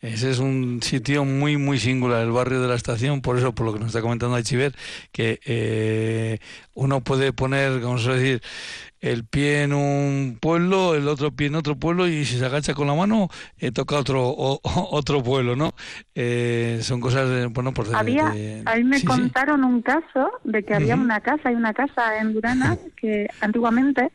[0.02, 3.66] Ese es un sitio muy, muy singular, el barrio de la estación, por eso, por
[3.66, 4.74] lo que nos está comentando Aichiver,
[5.12, 6.40] que eh,
[6.74, 8.42] uno puede poner, vamos a decir,
[9.02, 12.74] el pie en un pueblo, el otro pie en otro pueblo y si se agacha
[12.74, 15.74] con la mano eh, toca otro otro pueblo, ¿no?
[16.16, 18.34] Eh, son cosas, bueno, por había,
[18.66, 22.78] ahí me contaron un caso de que había una casa, hay una casa en Durana
[22.98, 24.12] que antiguamente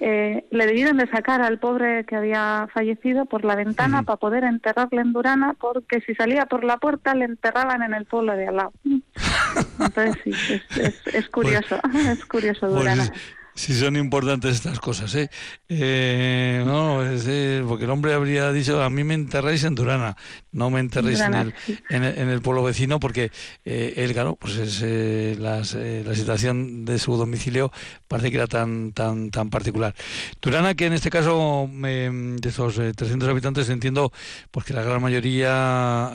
[0.00, 4.44] eh, le debieron de sacar al pobre que había fallecido por la ventana para poder
[4.44, 8.48] enterrarle en Durana, porque si salía por la puerta le enterraban en el pueblo de
[8.48, 8.72] al lado.
[9.78, 10.32] Entonces sí,
[10.80, 13.12] es, es, curioso, es curioso pues Durana.
[13.60, 15.28] Si son importantes estas cosas, ¿eh?
[15.68, 17.28] eh no, es,
[17.68, 20.16] porque el hombre habría dicho, a mí me enterráis en Durana,
[20.50, 21.54] no me enterréis en, el,
[21.90, 23.30] en, el, pueblo vecino, porque
[23.66, 27.70] eh, él, claro, pues es eh, la situación de su domicilio
[28.08, 29.94] parece que era tan tan tan particular.
[30.40, 34.10] Durana, que en este caso, de esos 300 habitantes, entiendo
[34.50, 36.12] pues que la gran mayoría,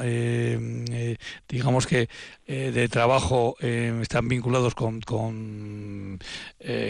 [1.47, 2.09] digamos que
[2.47, 6.19] de trabajo están vinculados con, con,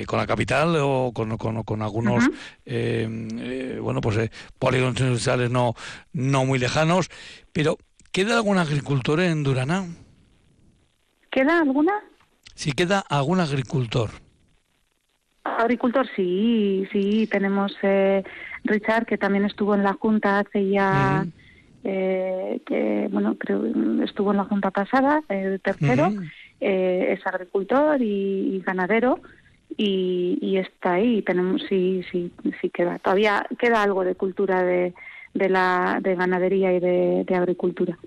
[0.06, 2.30] con la capital o con, con, algunos
[2.66, 3.08] eh,
[3.40, 5.74] eh, bueno pues eh, polígonos industriales no
[6.14, 7.10] no muy lejanos.
[7.54, 7.78] Pero
[8.12, 9.86] queda algún agricultor en Durana
[11.32, 11.94] queda alguna
[12.54, 14.10] sí queda algún agricultor
[15.44, 17.28] agricultor sí sí.
[17.28, 17.76] Tenemos
[18.64, 21.26] Richard que también estuvo en la junta hace ya
[21.86, 23.64] que bueno creo
[24.04, 26.12] estuvo en la junta pasada el tercero
[26.60, 29.22] es agricultor y ganadero
[29.78, 31.22] y, está ahí.
[31.22, 32.32] Tenemos, sí, sí,
[32.62, 33.00] sí queda.
[33.00, 34.94] Todavía queda algo de cultura de,
[35.34, 37.98] de la de ganadería y de, agricultura.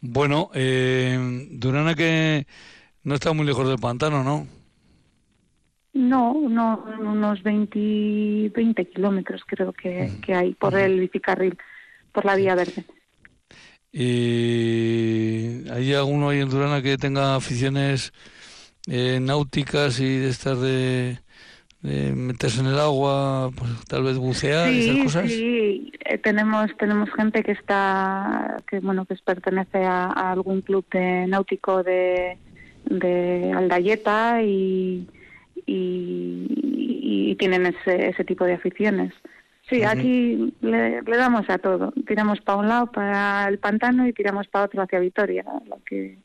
[0.00, 2.46] Bueno, eh, Durana que
[3.02, 4.46] no está muy lejos del pantano, ¿no?
[5.94, 11.56] No, no, unos 20, 20 kilómetros creo que, que hay por el bicicarril,
[12.16, 12.82] por la vía verde.
[13.92, 18.12] ¿Y hay alguno ahí en Durana que tenga aficiones
[18.88, 21.18] eh, náuticas y de estas de,
[21.82, 25.30] de meterse en el agua, pues, tal vez bucear y esas cosas?
[25.30, 30.84] Sí, eh, tenemos tenemos gente que está que bueno que pertenece a, a algún club
[30.90, 32.38] de náutico de
[32.86, 35.06] de Aldayeta y
[35.66, 39.12] y, y tienen ese, ese tipo de aficiones.
[39.68, 41.92] Sí, aquí le, le damos a todo.
[42.06, 45.44] Tiramos para un lado, para el pantano, y tiramos para otro, hacia Vitoria.
[45.66, 46.18] Lo que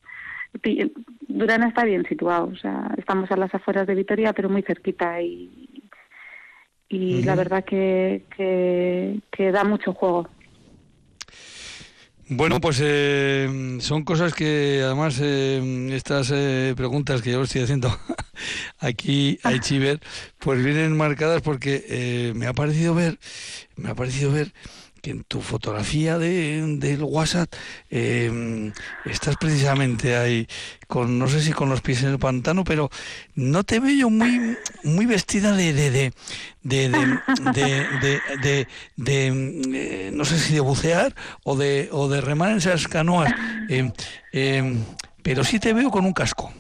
[1.28, 5.22] Durana está bien situado, o sea, estamos a las afueras de Vitoria, pero muy cerquita
[5.22, 5.84] y,
[6.90, 10.28] y la verdad que, que, que da mucho juego.
[12.34, 17.94] Bueno, pues eh, son cosas que además eh, estas eh, preguntas que yo estoy haciendo
[18.80, 20.00] aquí a Chiver,
[20.40, 23.20] pues vienen marcadas porque eh, me ha parecido ver,
[23.76, 24.54] me ha parecido ver
[25.02, 27.52] que en tu fotografía de, del WhatsApp
[27.90, 28.72] eh,
[29.06, 30.48] estás precisamente ahí
[30.88, 32.90] con no sé si con los pies en el pantano, pero
[33.36, 36.12] no te veo muy muy vestida de de de
[36.64, 36.90] de
[38.42, 39.28] de, de,
[39.74, 43.32] eh, no sé si de bucear o de o de remar en esas canoas,
[43.70, 43.92] eh,
[45.24, 46.54] pero sí te veo con un casco.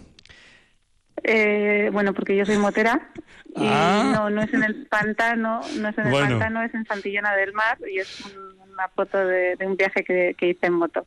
[1.23, 3.09] Eh, bueno, porque yo soy motera
[3.55, 4.11] y Ah.
[4.15, 6.29] no, no es en el pantano, no es en el Bueno.
[6.39, 10.03] pantano, es en Santillana del Mar y es un- una foto de, de un viaje
[10.03, 11.05] que, que hice en moto.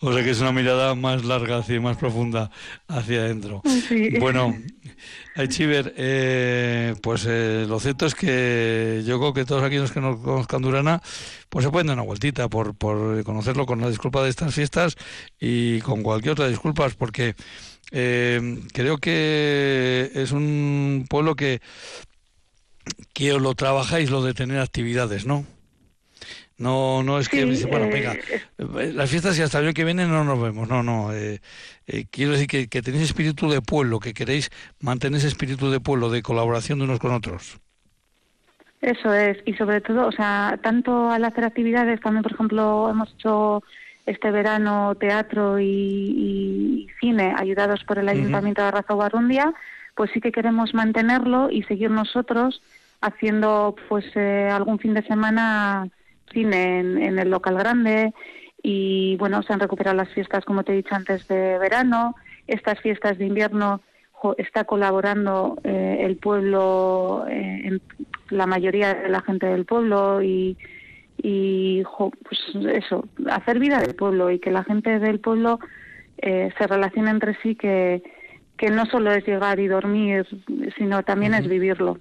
[0.00, 2.50] O sea que es una mirada más larga, hacia, más profunda
[2.88, 3.62] hacia adentro.
[3.88, 4.18] Sí.
[4.18, 4.56] Bueno,
[5.36, 10.20] Aichiver, eh, pues eh, lo cierto es que yo creo que todos aquellos que no
[10.20, 11.00] conozcan Durana,
[11.48, 14.96] pues se pueden dar una vueltita por, por conocerlo con la disculpa de estas fiestas
[15.38, 17.36] y con cualquier otra disculpa, porque
[17.92, 21.60] eh, creo que es un pueblo que,
[23.12, 25.44] que os lo trabajáis, lo de tener actividades, ¿no?
[26.58, 28.14] No, no es que Sí, me dice, bueno, eh, venga,
[28.58, 31.12] eh, las fiestas y hasta el año que viene no nos vemos, no, no.
[31.12, 31.40] eh,
[31.86, 35.80] eh, quiero decir que, que tenéis espíritu de pueblo, que queréis mantener ese espíritu de
[35.80, 37.58] pueblo, de colaboración de unos con otros.
[38.80, 43.12] Eso es, y sobre todo, o sea, tanto al hacer actividades, también, por ejemplo, hemos
[43.14, 43.62] hecho
[44.06, 48.08] este verano teatro y, y cine ayudados por el.
[48.08, 49.52] Ayuntamiento de Arrazobarrundia,
[49.94, 52.62] pues sí que queremos mantenerlo y seguir nosotros
[53.00, 55.88] haciendo pues eh, algún fin de semana
[56.32, 58.12] cine en, en el local grande
[58.62, 62.14] y bueno, se han recuperado las fiestas, como te he dicho antes, de verano,
[62.46, 63.80] estas fiestas de invierno
[64.12, 67.82] jo, está colaborando eh, el pueblo, eh, en-
[68.30, 70.56] la mayoría de la gente del pueblo y,
[71.22, 72.40] y jo, pues
[72.74, 75.60] eso, hacer vida del pueblo y que la gente del pueblo
[76.18, 78.02] eh, se relacione entre sí, que,
[78.56, 80.26] que no solo es llegar y dormir,
[80.76, 81.98] sino también es vivirlo.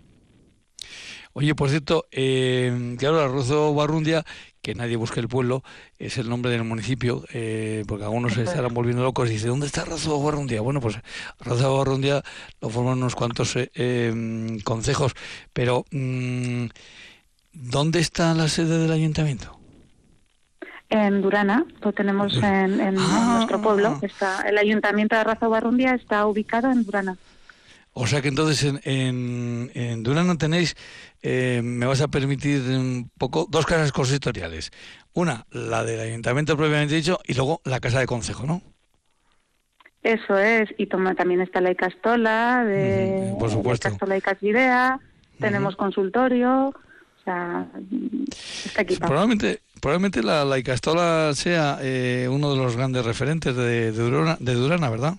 [1.33, 4.25] Oye, por cierto, eh, claro, Arrozo Barrundia,
[4.61, 5.63] que nadie busque el pueblo,
[5.97, 9.67] es el nombre del municipio, eh, porque algunos se estarán volviendo locos y dicen, ¿dónde
[9.67, 10.59] está Arrozo Barrundia?
[10.59, 10.99] Bueno, pues
[11.39, 12.21] Arrozo Barrundia
[12.59, 15.13] lo forman unos cuantos eh, eh, concejos,
[15.53, 16.65] pero mm,
[17.53, 19.57] ¿dónde está la sede del ayuntamiento?
[20.89, 23.97] En Durana, lo tenemos en, en nuestro pueblo.
[24.01, 27.17] Está, el ayuntamiento de Arrazobarrundia está ubicado en Durana.
[27.93, 30.75] O sea que entonces en, en, en Durano tenéis,
[31.21, 34.71] eh, me vas a permitir un poco, dos casas consistoriales.
[35.13, 38.61] Una, la del ayuntamiento propiamente dicho, y luego la casa de consejo, ¿no?
[40.03, 43.87] Eso es, y toma, también está la Icastola, de, por supuesto.
[43.87, 44.99] la Icastola y Casvidea,
[45.39, 46.73] tenemos consultorio,
[47.21, 47.67] o sea,
[48.65, 49.09] está equipado.
[49.09, 54.37] Probablemente, probablemente la, la Icastola sea eh, uno de los grandes referentes de, de, Durana,
[54.39, 55.15] de Durana, ¿verdad?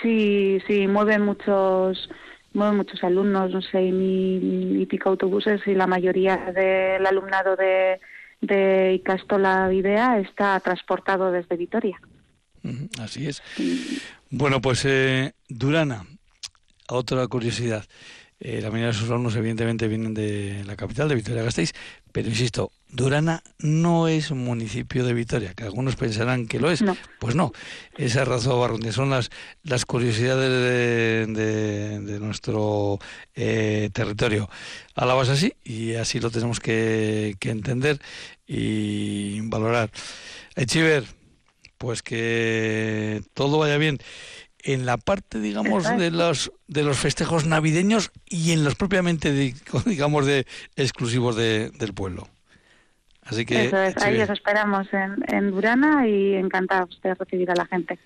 [0.00, 2.08] Sí, sí, mueven muchos,
[2.54, 8.00] mueven muchos alumnos, no sé, mil y pico autobuses y la mayoría del alumnado de,
[8.40, 12.00] de Icastola Videa está transportado desde Vitoria.
[13.00, 13.42] Así es.
[14.30, 16.04] Bueno, pues eh, Durana,
[16.88, 17.84] otra curiosidad.
[18.42, 21.72] Eh, la mayoría de sus alumnos evidentemente vienen de la capital, de Vitoria-Gasteiz,
[22.10, 26.80] pero insisto, Durana no es un municipio de Vitoria, que algunos pensarán que lo es.
[27.18, 27.52] Pues no,
[27.98, 29.28] esa razón son las,
[29.62, 32.98] las curiosidades de, de- de nuestro
[33.34, 34.48] eh, territorio.
[34.94, 38.00] Alabas así y así lo tenemos que, que entender
[38.46, 39.90] y valorar.
[40.56, 41.04] Echiver,
[41.78, 43.98] pues que todo vaya bien
[44.64, 49.54] en la parte digamos de los de los festejos navideños y en los propiamente di-
[49.86, 50.46] digamos de
[50.76, 52.28] exclusivos de- del pueblo
[53.22, 57.54] así que Eso es, ahí os esperamos en, en Durana y encantados de recibir a
[57.54, 57.98] la gente.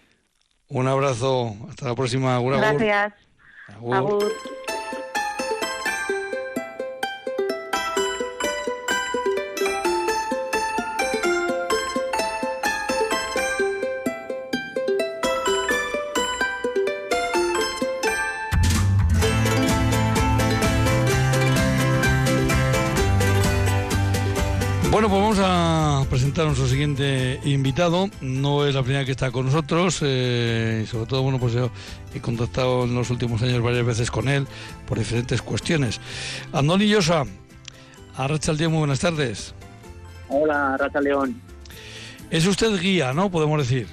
[0.68, 2.56] un abrazo hasta la próxima Agur.
[2.56, 3.12] Gracias.
[3.92, 4.32] Agur.
[26.54, 28.08] Nuestro siguiente invitado.
[28.20, 29.98] No es la primera que está con nosotros.
[30.02, 31.68] eh, y sobre todo, bueno, pues yo
[32.14, 34.46] he contactado en los últimos años varias veces con él
[34.86, 36.00] por diferentes cuestiones.
[36.52, 37.24] Andoni Llosa,
[38.16, 39.52] Arracha día, muy buenas tardes.
[40.28, 41.40] Hola, Racha León.
[42.30, 43.32] Es usted guía, ¿no?
[43.32, 43.88] Podemos decir.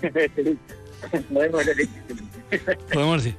[1.30, 1.90] Podemos decir.
[2.92, 3.38] Podemos decir.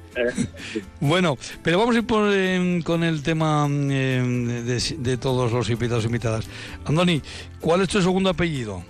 [1.00, 4.22] Bueno, pero vamos a ir por, eh, con el tema eh,
[4.64, 6.46] de, de todos los invitados e invitadas.
[6.84, 7.22] Andoni,
[7.60, 8.82] ¿cuál es tu segundo apellido?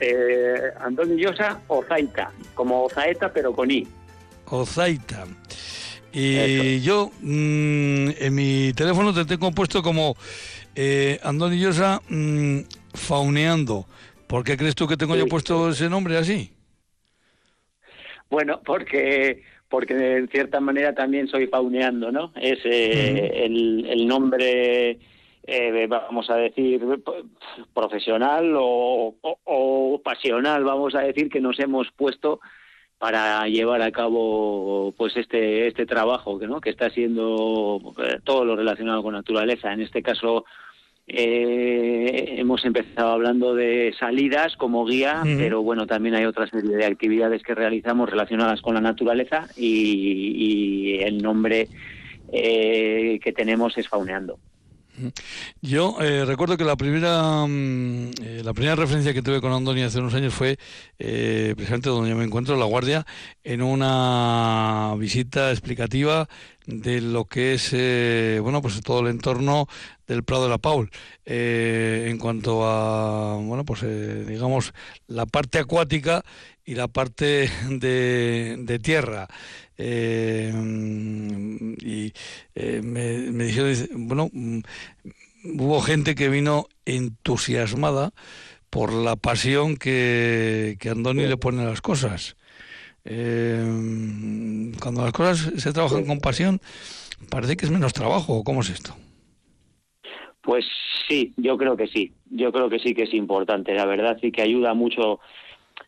[0.00, 3.86] Eh, Antonio Llosa Ozaita, como Ozaeta pero con I.
[4.46, 5.26] Ozaita.
[6.12, 10.16] Y yo mm, en mi teléfono te tengo puesto como
[10.74, 12.60] eh, Andoni Llosa mm,
[12.92, 13.86] fauneando.
[14.26, 16.53] ¿Por qué crees tú que tengo yo puesto ese nombre así?
[18.30, 22.32] Bueno, porque porque en cierta manera también soy fauneando, ¿no?
[22.36, 24.98] Es eh, el, el nombre,
[25.46, 26.80] eh, vamos a decir,
[27.72, 32.40] profesional o, o- o pasional, vamos a decir, que nos hemos puesto
[32.98, 38.44] para llevar a cabo pues este este trabajo que no que está siendo eh, todo
[38.44, 39.72] lo relacionado con naturaleza.
[39.72, 40.44] En este caso
[41.06, 46.86] eh, hemos empezado hablando de salidas como guía, pero bueno, también hay otra serie de
[46.86, 51.68] actividades que realizamos relacionadas con la naturaleza y, y el nombre
[52.32, 54.38] eh, que tenemos es Fauneando.
[55.60, 59.82] Yo eh, recuerdo que la primera mm, eh, la primera referencia que tuve con Andoni
[59.82, 60.56] hace unos años fue
[60.98, 63.04] eh, precisamente donde yo me encuentro, en La Guardia,
[63.42, 66.28] en una visita explicativa
[66.66, 69.66] de lo que es eh, bueno pues todo el entorno
[70.06, 70.90] del Prado de la Paul.
[71.24, 74.72] Eh, en cuanto a bueno pues eh, digamos
[75.06, 76.22] la parte acuática
[76.64, 79.28] y la parte de, de tierra
[79.76, 80.52] Eh,
[81.80, 82.12] y
[82.54, 83.74] eh, me, me dijeron
[84.06, 84.60] bueno mm,
[85.56, 88.12] hubo gente que vino entusiasmada
[88.70, 92.36] por la pasión que, que Andoni le pone a las cosas.
[93.04, 93.62] Eh,
[94.80, 96.60] cuando las cosas se trabajan con pasión,
[97.30, 98.34] parece que es menos trabajo.
[98.34, 98.96] ¿o ¿Cómo es esto?
[100.40, 100.64] Pues
[101.08, 104.32] sí, yo creo que sí, yo creo que sí que es importante, la verdad sí
[104.32, 105.20] que ayuda mucho.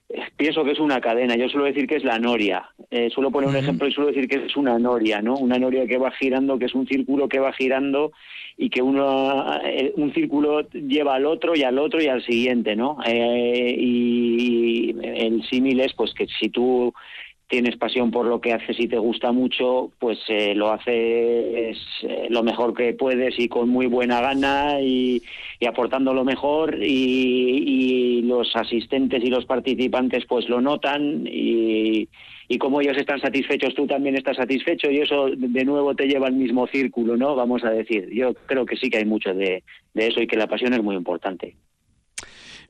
[0.08, 3.32] Eh, Pienso que es una cadena, yo suelo decir que es la noria, Eh, suelo
[3.32, 5.34] poner un ejemplo y suelo decir que es una noria, ¿no?
[5.34, 8.12] Una noria que va girando, que es un círculo que va girando
[8.56, 12.76] y que uno, eh, un círculo lleva al otro y al otro y al siguiente,
[12.76, 12.98] ¿no?
[13.04, 16.94] Eh, y el símil es pues que si tú
[17.48, 22.26] tienes pasión por lo que haces y te gusta mucho, pues eh, lo haces eh,
[22.28, 25.22] lo mejor que puedes y con muy buena gana y,
[25.66, 32.08] aportando lo mejor y, los asistentes y los participantes pues lo notan y,
[32.58, 36.34] como ellos están satisfechos tú también estás satisfecho y eso de nuevo te lleva al
[36.34, 37.36] mismo círculo, ¿no?
[37.36, 39.62] Vamos a decir, yo creo que sí que hay mucho de
[39.94, 41.56] eso y que la pasión es muy importante.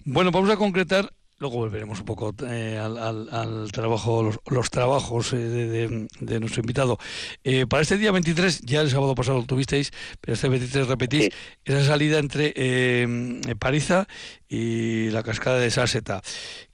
[0.08, 4.70] Bueno, vamos a concretar, luego volveremos un poco eh, al, al- al trabajo, los, los
[4.70, 6.98] trabajos eh, de, de- de nuestro invitado.
[7.44, 11.28] Eh, para este día 23, ya el sábado pasado lo tuvisteis, pero este 23 repetís
[11.64, 14.06] esa salida entre eh, Pariza
[14.48, 16.22] y la cascada de Sáseta.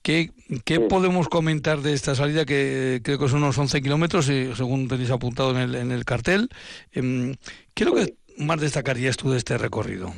[0.03, 0.31] ¿Qué,
[0.65, 2.45] qué podemos comentar de esta salida?
[2.45, 6.05] Que creo que son unos 11 kilómetros, y según tenéis apuntado en el, en el
[6.05, 6.49] cartel.
[6.93, 7.35] Em,
[7.75, 10.13] ¿Qué es lo que más destacarías tú de este recorrido?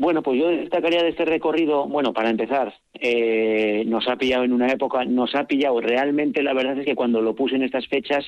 [0.00, 4.54] Bueno, pues yo destacaría de este recorrido, bueno, para empezar, eh, nos ha pillado en
[4.54, 7.86] una época, nos ha pillado realmente, la verdad es que cuando lo puse en estas
[7.86, 8.24] fechas,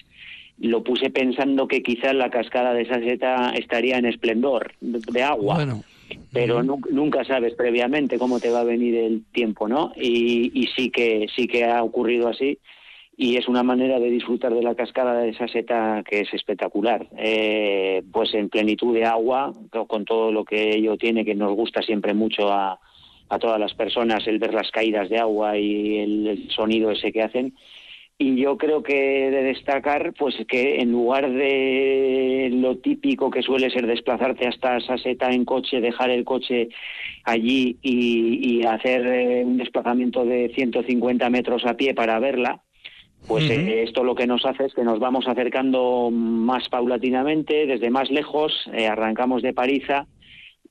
[0.58, 5.54] lo puse pensando que quizás la cascada de Saseta estaría en esplendor de, de agua.
[5.54, 5.82] Bueno.
[6.30, 9.92] Pero nu- nunca sabes previamente cómo te va a venir el tiempo, ¿no?
[9.96, 12.58] Y, y sí que sí que ha ocurrido así
[13.16, 17.06] y es una manera de disfrutar de la cascada de esa seta que es espectacular.
[17.18, 21.52] Eh, pues en plenitud de agua, co- con todo lo que ello tiene, que nos
[21.54, 22.80] gusta siempre mucho a,
[23.28, 27.22] a todas las personas, el ver las caídas de agua y el, sonido ese que
[27.22, 27.54] hacen.
[28.18, 28.94] Y yo creo que
[29.30, 34.96] de destacar, pues que en lugar de lo típico que suele ser desplazarte hasta esa
[34.96, 36.68] seta en coche, dejar el coche
[37.24, 42.62] allí y, y hacer eh, un desplazamiento de 150 metros a pie para verla,
[43.26, 47.90] pues eh, esto lo que nos hace es que nos vamos acercando más paulatinamente, desde
[47.90, 50.06] más lejos, eh, arrancamos de Pariza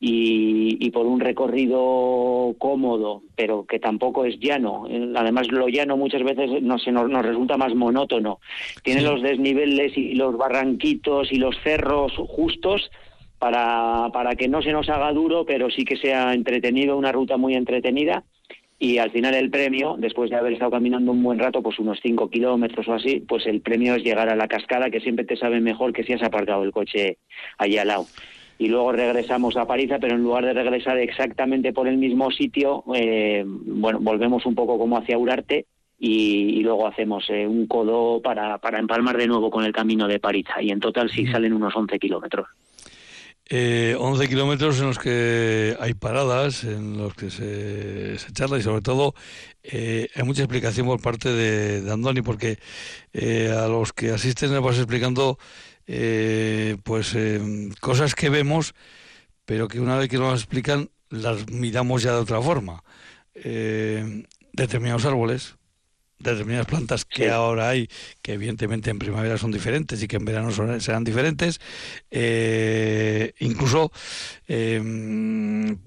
[0.04, 4.86] y, por un recorrido cómodo, pero que tampoco es llano.
[5.16, 8.39] Además, lo llano muchas veces no se nos, resulta más monótono.
[8.84, 12.89] Tiene los desniveles y los barranquitos y los cerros justos
[13.38, 17.38] para, para que no se nos haga duro, pero sí que sea entretenido, una ruta
[17.38, 18.24] muy entretenida.
[18.84, 22.00] Y al final el premio, después de haber estado caminando un buen rato, pues unos
[22.02, 25.38] 5 kilómetros o así, pues el premio es llegar a la cascada, que siempre te
[25.38, 27.20] sabe mejor que si has aparcado el coche
[27.60, 28.08] allí al lado
[28.58, 32.84] y luego regresamos a París, pero en lugar de regresar exactamente por el mismo sitio,
[32.96, 35.66] eh, bueno, volvemos un poco como hacia Urarte
[36.00, 40.20] y, luego hacemos eh, un codo para, para empalmar de nuevo con el camino de
[40.20, 40.46] París.
[40.60, 42.48] Y en total sí salen unos 11 kilómetros.
[43.54, 48.82] Eh, 11 kilómetros en los que hay paradas, en los que se, charla y sobre
[48.82, 49.14] todo
[49.62, 52.60] eh, hay mucha explicación por parte de, de Andoni porque
[53.14, 55.38] a los que asisten les vas explicando
[55.93, 58.74] eh, pues eh, cosas que vemos,
[59.45, 62.84] pero que una vez que nos explican, las miramos ya de otra forma.
[63.34, 64.24] Eh,
[64.54, 65.58] determinados árboles,
[66.22, 67.89] determinadas plantas que ahora hay,
[68.22, 71.59] que evidentemente en primavera son diferentes y que en verano serán diferentes.
[73.39, 73.91] incluso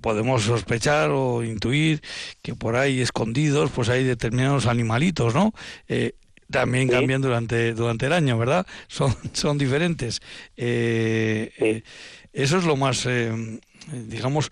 [0.00, 2.02] podemos sospechar o intuir
[2.42, 5.52] que por ahí escondidos pues hay determinados animalitos, ¿no?
[6.50, 8.66] también cambian durante, durante el año, ¿verdad?
[8.88, 10.20] Son, son diferentes.
[10.56, 11.82] Eh, eh,
[12.32, 13.32] eso es lo más, eh,
[13.92, 14.50] digamos,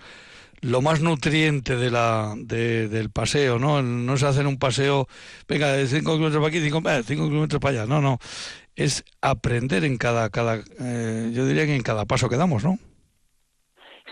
[0.62, 3.82] lo más nutriente de la, del paseo, ¿no?
[3.82, 5.06] No se hacer un paseo,
[5.48, 7.86] venga, de 5 kilómetros para aquí, 5 kilómetros para allá.
[7.86, 8.18] No, no.
[8.74, 12.78] Es aprender en cada, cada yo diría que en cada paso que damos, ¿no?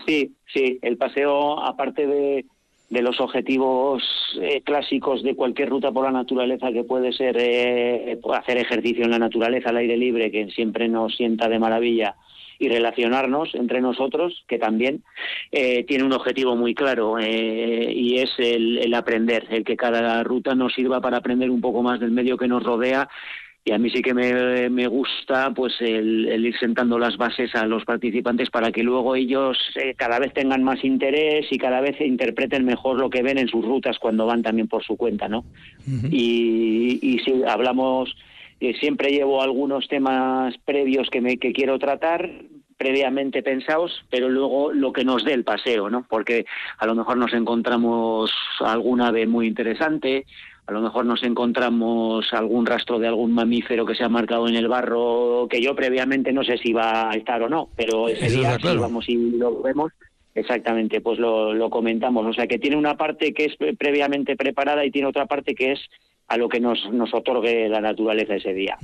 [0.05, 0.77] Sí, sí.
[0.81, 2.45] El paseo, aparte de
[2.91, 4.03] de los objetivos
[4.41, 9.11] eh, clásicos de cualquier ruta por la naturaleza, que puede ser eh, hacer ejercicio en
[9.11, 12.15] la naturaleza, al aire libre, que siempre nos sienta de maravilla,
[12.61, 15.03] y relacionarnos entre nosotros, que también
[15.51, 20.53] eh, tiene un objetivo muy claro y es el, el aprender, el que cada ruta
[20.53, 23.09] nos sirva para aprender un poco más del medio que nos rodea
[23.63, 27.85] y a mí sí que me, gusta pues el, ir sentando las bases a los
[27.85, 32.65] participantes para que luego ellos eh, cada vez tengan más interés y cada vez interpreten
[32.65, 35.45] mejor lo que ven en sus rutas cuando van también por su cuenta, ¿no?
[36.09, 38.15] y, y si hablamos,
[38.61, 42.29] eh, siempre llevo algunos temas previos que, me, que quiero tratar,
[42.77, 46.05] previamente pensados, pero luego lo que nos dé el paseo, ¿no?
[46.07, 46.45] Porque
[46.77, 50.25] a lo mejor nos encontramos alguna ave muy interesante,
[50.67, 54.55] a lo mejor nos encontramos algún rastro de algún mamífero que se ha marcado en
[54.55, 58.29] el barro, que yo previamente no sé si va a estar o no, pero ese
[58.29, 59.91] día si vamos y lo vemos,
[60.35, 62.27] exactamente, pues lo, lo comentamos.
[62.27, 65.71] O sea que tiene una parte que es previamente preparada y tiene otra parte que
[65.71, 65.79] es
[66.31, 68.77] a lo que nos, nos otorgue la naturaleza ese día.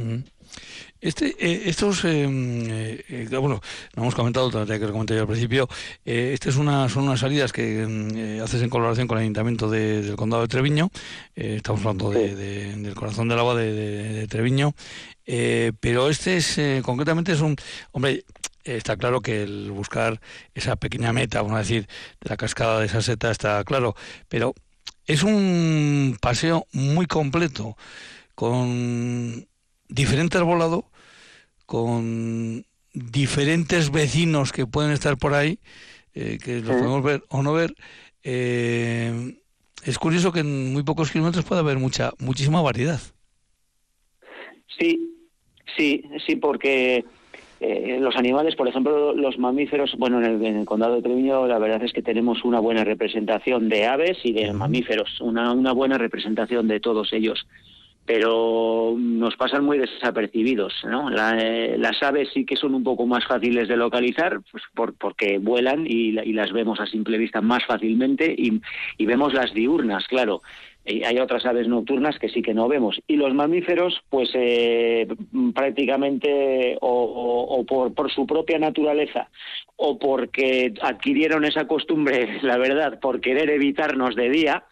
[1.00, 3.62] Este, eh, estos, em, eh, eh, bueno,
[3.96, 5.70] no hemos comentado, todavía que lo comenté yo al principio,
[6.04, 10.18] eh, estas una, son unas salidas que em, haces en colaboración con el Ayuntamiento del
[10.18, 10.90] Condado de Treviño,
[11.36, 14.74] estamos hablando de, del corazón del agua de, Treviño,
[15.80, 17.56] pero este es, concretamente es un,
[17.94, 18.26] hombre,
[18.66, 20.20] está claro que el buscar
[20.54, 21.88] esa pequeña meta, vamos a decir,
[22.20, 23.96] de la cascada de esa seta está claro,
[24.28, 24.54] pero
[25.08, 27.78] es un paseo muy completo,
[28.36, 29.48] con
[29.88, 30.86] diferente arbolado,
[31.66, 35.60] con diferentes vecinos que pueden estar por ahí,
[36.14, 37.74] eh, que los podemos ver o no ver.
[38.24, 39.38] Eh,
[39.84, 43.00] es curioso que en muy pocos kilómetros puede haber mucha, muchísima variedad.
[44.78, 45.10] Sí,
[45.78, 47.06] sí, sí, porque
[47.60, 51.84] eh, los animales, por ejemplo, los mamíferos, bueno, en el, condado de Treviño la verdad
[51.84, 56.68] es que tenemos una buena representación de aves y de mamíferos, una, una buena representación
[56.68, 57.48] de todos ellos
[58.08, 60.74] pero nos pasan muy desapercibidos.
[60.86, 61.10] ¿no?
[61.12, 64.64] Eh, las aves sí que son un poco más fáciles de localizar, pues
[64.98, 68.62] porque vuelan y, las vemos a simple vista más fácilmente y,
[69.06, 70.42] vemos las diurnas, claro.
[70.88, 73.00] Hay otras aves nocturnas que sí que no vemos.
[73.08, 75.08] Y los mamíferos, pues eh,
[75.54, 79.30] prácticamente o, por, por, su propia naturaleza
[79.76, 84.64] o porque adquirieron esa costumbre, la verdad, por querer evitarnos de día,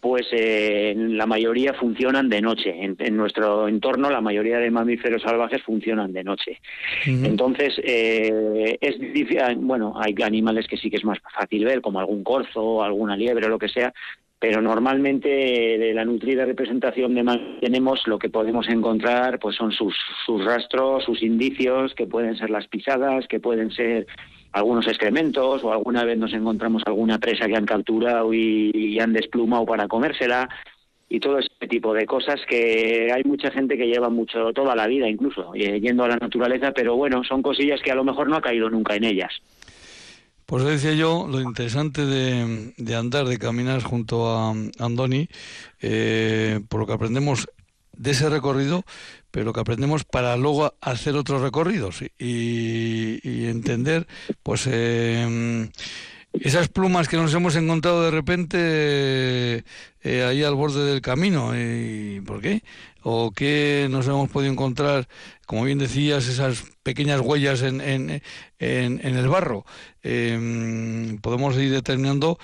[0.00, 2.74] pues eh, la mayoría funcionan de noche.
[2.74, 6.58] En, nuestro entorno la mayoría de mamíferos salvajes funcionan de noche.
[7.04, 12.00] Entonces, eh, es difícil, bueno, hay animales que sí que es más fácil ver, como
[12.00, 13.92] algún corzo, alguna liebre o lo que sea,
[14.40, 19.94] pero normalmente de la nutrida representación de tenemos lo que podemos encontrar pues son sus,
[20.24, 24.06] sus rastros, sus indicios, que pueden ser las pisadas, que pueden ser
[24.52, 29.64] algunos excrementos o alguna vez nos encontramos alguna presa que han capturado y, han desplumado
[29.66, 30.48] para comérsela
[31.08, 34.86] y todo ese tipo de cosas que hay mucha gente que lleva mucho toda la
[34.86, 38.36] vida incluso yendo a la naturaleza pero bueno son cosillas que a lo mejor no
[38.36, 39.32] ha caído nunca en ellas
[40.50, 45.28] Pues decía yo, lo interesante de, de andar, de caminar junto a Andoni,
[45.80, 47.48] eh, por lo que aprendemos
[47.92, 48.84] de ese recorrido,
[49.30, 54.08] pero lo que aprendemos para luego hacer otros recorridos y, entender,
[54.42, 55.70] pues, eh,
[56.32, 59.64] esas plumas que nos hemos encontrado de repente
[60.02, 61.52] eh, ahí al borde del camino.
[61.56, 62.64] ¿Y ¿Por qué?
[63.02, 65.08] ¿O qué nos hemos podido encontrar,
[65.46, 68.22] como bien decías, esas pequeñas huellas en, en,
[68.58, 69.64] en, el barro?
[70.02, 72.38] Eh, podemos ir determinando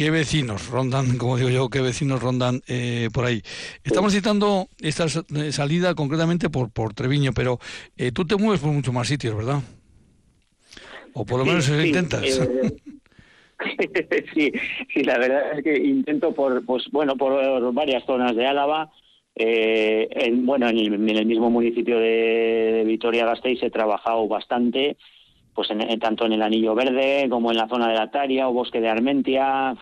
[0.00, 3.42] qué vecinos rondan, como digo yo, qué vecinos rondan eh, por ahí.
[3.84, 7.58] Estamos citando esta salida concretamente por, por Treviño, pero
[7.96, 9.60] eh, tú te mueves por muchos más sitios, ¿verdad?
[11.12, 12.22] O por lo menos sí, intentas.
[12.22, 12.72] Eh,
[14.34, 14.52] sí,
[14.94, 18.90] sí, la verdad es que intento por, pues bueno, por varias zonas de Álava.
[19.34, 24.96] Eh, en, bueno, en el, en el, mismo municipio de Vitoria-Gasteiz he trabajado bastante,
[25.54, 28.52] pues en, tanto en el Anillo Verde como en la zona de la Taria o
[28.52, 29.74] Bosque de Armentia.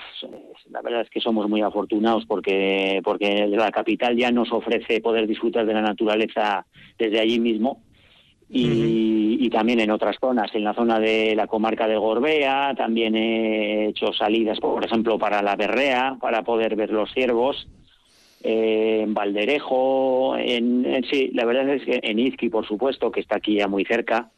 [0.71, 5.27] La verdad es que somos muy afortunados porque, porque la capital ya nos ofrece poder
[5.27, 6.67] disfrutar de la naturaleza
[6.99, 7.83] desde allí mismo.
[8.51, 13.15] Y, y, también en otras zonas, en la zona de la comarca de Gorbea, también
[13.15, 17.69] he hecho salidas, por ejemplo, para la Berrea, para poder ver los ciervos,
[18.43, 23.37] eh, en Valderejo, en, sí, la verdad es que en Izqui, por supuesto, que está
[23.37, 24.31] aquí ya muy cerca,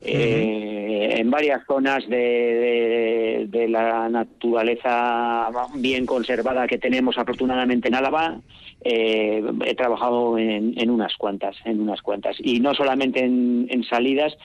[0.00, 7.94] eh, en varias zonas de, de, de, la naturaleza bien conservada que tenemos afortunadamente en
[7.94, 8.40] Álava
[8.82, 12.36] eh, he trabajado en, en, unas cuantas en unas cuantas.
[12.38, 14.36] Y no solamente en, en salidas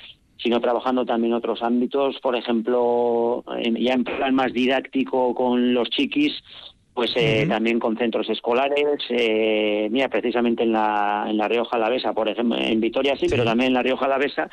[0.41, 2.18] sino trabajando también en otros ámbitos.
[2.22, 6.32] Por ejemplo en, ya en plan más didáctico con los chiquis
[6.93, 7.49] pues eh, uh -huh.
[7.49, 12.57] también con centros escolares, eh, mira, precisamente en la, en la Rioja Alavesa, por ejemplo,
[12.57, 13.27] en Vitoria sí, sí.
[13.29, 14.49] pero también en la Rioja Alavesa,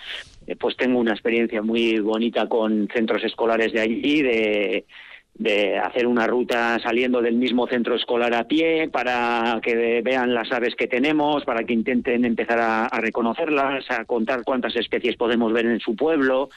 [0.47, 4.85] eh, pues tengo una experiencia muy bonita con centros escolares de allí, de,
[5.35, 10.51] de hacer una ruta saliendo del mismo centro escolar a pie para que vean las
[10.53, 15.53] aves que tenemos, para que intenten empezar a, a reconocerlas, a contar cuántas especies podemos
[15.53, 16.49] ver en su pueblo,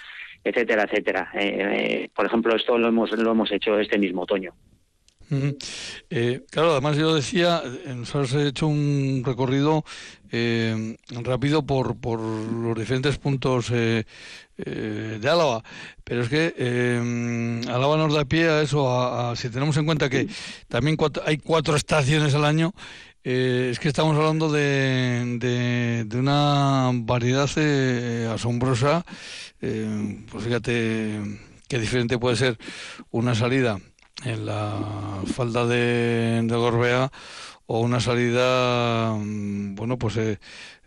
[0.44, 1.32] etcétera, etcétera.
[1.34, 4.54] Eh, por ejemplo, esto lo hemos, lo hemos hecho este mismo otoño.
[6.10, 7.62] Eh, claro, además yo decía,
[7.96, 9.86] nos has hecho un recorrido
[10.32, 14.06] eh, rápido por, por los diferentes puntos eh,
[14.58, 15.64] eh de Álava,
[16.04, 20.10] pero es que eh, Álava nos da pie a eso, a, si tenemos en cuenta
[20.10, 20.28] que
[20.68, 22.74] también cuatro, hay cuatro estaciones al año,
[23.24, 29.06] eh, es que estamos hablando de, de, de una variedad eh, asombrosa.
[29.62, 31.20] Eh, pues fíjate
[31.68, 32.58] qué diferente puede ser
[33.12, 33.80] una salida
[34.26, 37.12] en la falda de, de Gorbea
[37.68, 40.40] o una salida, mm, bueno, pues eh,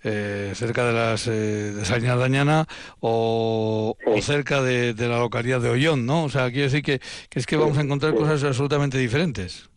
[0.02, 2.66] eh, cerca de las eh, de Sañadañana
[3.00, 6.24] o, o cerca de, de, la localidad de Ollón, ¿no?
[6.24, 6.98] O sea, quiero decir que,
[7.30, 9.70] que es que vamos a encontrar cosas absolutamente diferentes.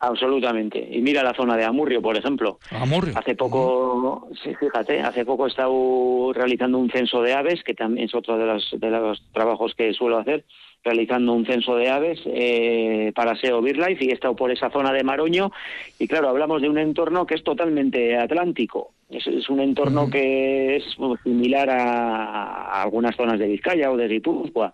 [0.00, 0.86] Absolutamente.
[0.90, 2.58] Y mira la zona de Amurrio, por ejemplo.
[2.70, 3.14] Amurrio.
[3.16, 8.06] Hace poco, sí, fíjate, hace poco he estado realizando un censo de aves, que también
[8.06, 10.44] es otro de los, de los trabajos que suelo hacer,
[10.84, 14.92] realizando un censo de aves eh, para SEO BirdLife y he estado por esa zona
[14.92, 15.50] de Maroño
[15.98, 18.92] y claro, hablamos de un entorno que es totalmente atlántico.
[19.08, 20.12] Es, es un entorno uh -huh.
[20.12, 20.84] que es
[21.22, 24.72] similar a, a, algunas zonas de Vizcaya o de Guipúzcoa.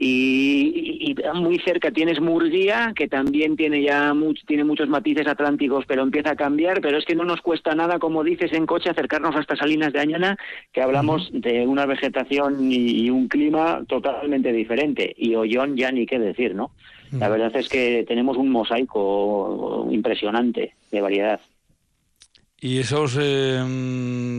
[0.00, 5.26] Y, y, y, muy cerca tienes Murguía, que también tiene ya much, tiene muchos matices
[5.26, 8.64] atlánticos, pero empieza a cambiar, pero es que no nos cuesta nada, como dices, en
[8.64, 10.36] coche acercarnos hasta Salinas de Añana,
[10.72, 15.12] que hablamos de una vegetación y, y, un clima totalmente diferente.
[15.16, 16.70] Y Ollón ya ni qué decir, ¿no?
[17.10, 21.40] La verdad es que tenemos un mosaico impresionante de variedad.
[22.60, 23.62] Y esos eh,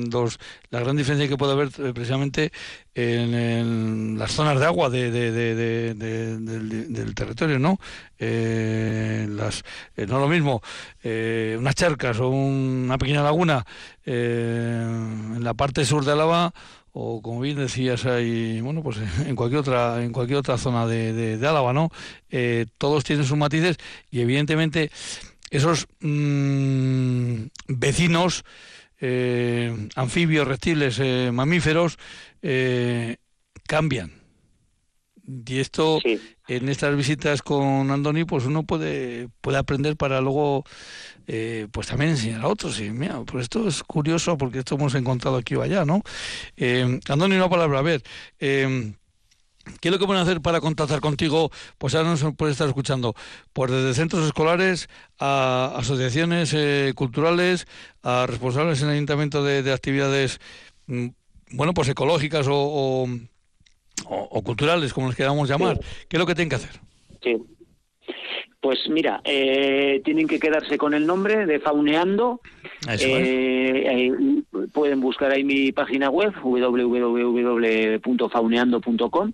[0.08, 0.40] dos,
[0.72, 2.52] la gran diferencia que puede haber eh, precisamente
[2.94, 7.80] en, en, las zonas de agua de, de, de, del, territorio, ¿no?
[8.18, 9.26] Eh,
[9.96, 10.62] eh, no lo mismo,
[11.02, 13.66] eh, unas charcas o una pequeña laguna
[14.06, 16.54] en la parte sur de Álava
[16.92, 21.40] o como bien decías ahí, bueno, pues en cualquier otra, en cualquier otra zona de
[21.48, 21.90] Álava, ¿no?
[22.78, 23.78] todos tienen sus matices
[24.12, 24.92] y evidentemente
[25.50, 28.44] esos mmm, vecinos
[29.02, 31.98] eh, anfibios, reptiles, eh, mamíferos
[32.42, 33.18] eh,
[33.68, 34.12] cambian.
[35.46, 36.20] Y esto sí.
[36.48, 40.64] en estas visitas con Andoni, pues uno puede, puede aprender para luego
[41.28, 42.80] eh, pues también enseñar a otros.
[42.80, 46.02] Y mira, pues esto es curioso porque esto hemos encontrado aquí o allá, ¿no?
[46.58, 48.02] Eh, Andoni, una palabra, a ver.
[48.40, 48.94] Eh,
[49.82, 51.52] ¿Qué es lo que pueden hacer para contactar contigo?
[51.78, 53.16] Pues ahora nos puede estar escuchando,
[53.54, 54.90] pues desde centros escolares
[55.20, 57.68] a asociaciones eh, culturales,
[58.04, 60.40] a responsables en el ayuntamiento de, de actividades,
[60.88, 61.08] mm,
[61.52, 63.08] bueno, pues ecológicas o, o,
[64.08, 65.80] o, culturales, como les queramos llamar.
[66.08, 66.80] ¿Qué es lo que tienen que hacer?
[67.24, 67.38] Sí.
[68.62, 72.42] Pues mira, eh, tienen que quedarse con el nombre de Fauneando.
[72.90, 74.12] Eh,
[74.74, 79.32] pueden buscar ahí mi página web, www.fauneando.com.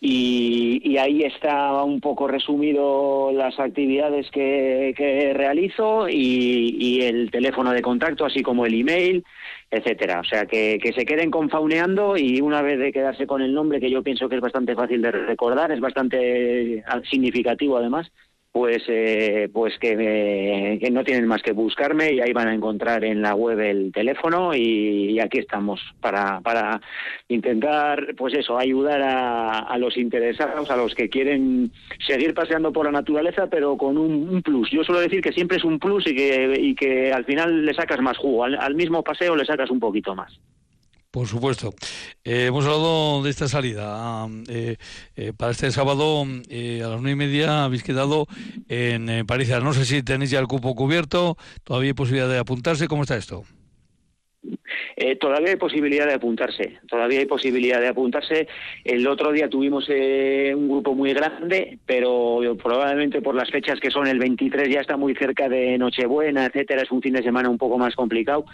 [0.00, 8.24] Y, ahí está un poco resumido las actividades que, realizo y, el teléfono de contacto,
[8.24, 9.24] así como el email,
[9.70, 10.20] etcétera.
[10.20, 13.80] O sea, que, que se queden confauneando y una vez de quedarse con el nombre,
[13.80, 18.10] que yo pienso que es bastante fácil de recordar, es bastante significativo además,
[18.56, 23.20] pues eh, pues que, no tienen más que buscarme y ahí van a encontrar en
[23.20, 26.80] la web el teléfono y, aquí estamos para, para
[27.28, 31.70] intentar pues eso ayudar a, los interesados a los que quieren
[32.06, 34.70] seguir paseando por la naturaleza pero con un, plus.
[34.70, 37.74] Yo suelo decir que siempre es un plus y que, y que al final le
[37.74, 38.44] sacas más jugo.
[38.44, 40.32] Al mismo paseo le sacas un poquito más
[41.16, 41.74] por supuesto.
[42.24, 44.28] Eh, hemos hablado de esta salida.
[44.48, 44.76] Eh,
[45.16, 48.26] eh, para este sábado a las nueve y media habéis quedado
[48.68, 49.48] en París.
[49.62, 52.86] No sé si tenéis ya el cupo cubierto, todavía hay posibilidad de apuntarse.
[52.86, 53.44] ¿Cómo está esto?
[55.20, 58.48] Todavía hay posibilidad de apuntarse, todavía hay posibilidad de apuntarse.
[58.84, 64.06] El otro día tuvimos un grupo muy grande, pero probablemente por las fechas que son
[64.06, 67.58] el 23 ya está muy cerca de Nochebuena, etcétera, es un fin de semana un
[67.58, 68.46] poco más complicado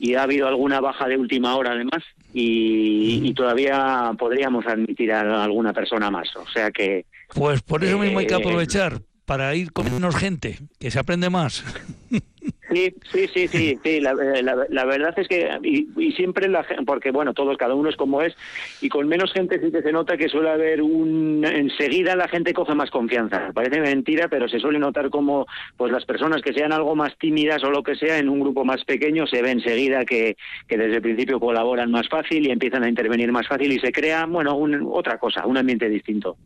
[0.00, 5.72] y ha habido alguna baja de última hora además y, todavía podríamos admitir a alguna
[5.72, 6.34] persona más.
[6.36, 7.06] O sea que...
[7.34, 10.98] Pues por eso mismo hay que eh, aprovechar para ir con menos gente, que se
[10.98, 11.64] aprende más.
[12.70, 14.00] Sí, sí, sí, sí, sí.
[14.00, 18.34] La, verdad es que y, siempre la porque bueno, todos cada uno es como es
[18.80, 22.52] y con menos gente sí que se nota que suele haber un enseguida la gente
[22.52, 23.50] coge más confianza.
[23.52, 25.46] Parece mentira, pero se suele notar como
[25.76, 28.64] pues las personas que sean algo más tímidas o lo que sea en un grupo
[28.64, 30.36] más pequeño se ve enseguida que,
[30.68, 33.92] que desde el principio colaboran más fácil y empiezan a intervenir más fácil y se
[33.92, 34.58] crea bueno
[34.90, 36.36] otra cosa, un ambiente distinto.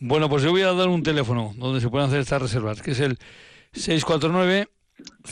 [0.00, 2.90] Bueno, pues yo voy a dar un teléfono donde se pueden hacer estas reservas, que
[2.90, 3.18] es el
[3.72, 4.68] 649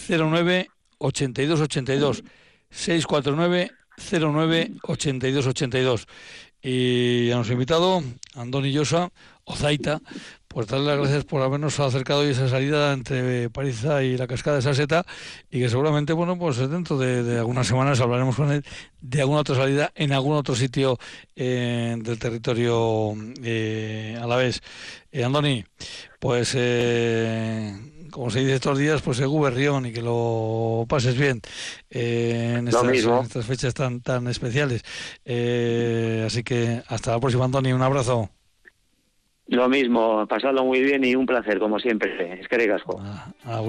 [0.08, 2.24] 09 82 82
[2.70, 3.70] 649
[4.10, 6.06] 09 82 82
[6.64, 8.02] y a nuestro invitado
[8.34, 9.10] Andoni Llosa
[9.44, 10.00] Ozaita
[10.52, 14.56] pues darle las gracias por habernos acercado hoy esa salida entre París y la cascada
[14.56, 15.06] de Saseta
[15.50, 18.62] y que seguramente, bueno, pues dentro de, algunas semanas hablaremos con él
[19.00, 20.98] de alguna otra salida en algún otro sitio
[21.34, 24.60] eh, del territorio a la vez.
[25.10, 25.64] Eh, Andoni,
[26.20, 27.74] pues eh,
[28.12, 31.40] como se dice estos días, pues según Berrión y que lo pases bien
[31.90, 34.82] en, estas, fechas tan, tan especiales.
[35.24, 38.30] así que hasta la próxima, Andoni, un abrazo.
[39.48, 42.40] Lo mismo, pasado muy bien y un placer, como siempre.
[42.40, 43.00] Es que recasco.
[43.00, 43.60] Ah,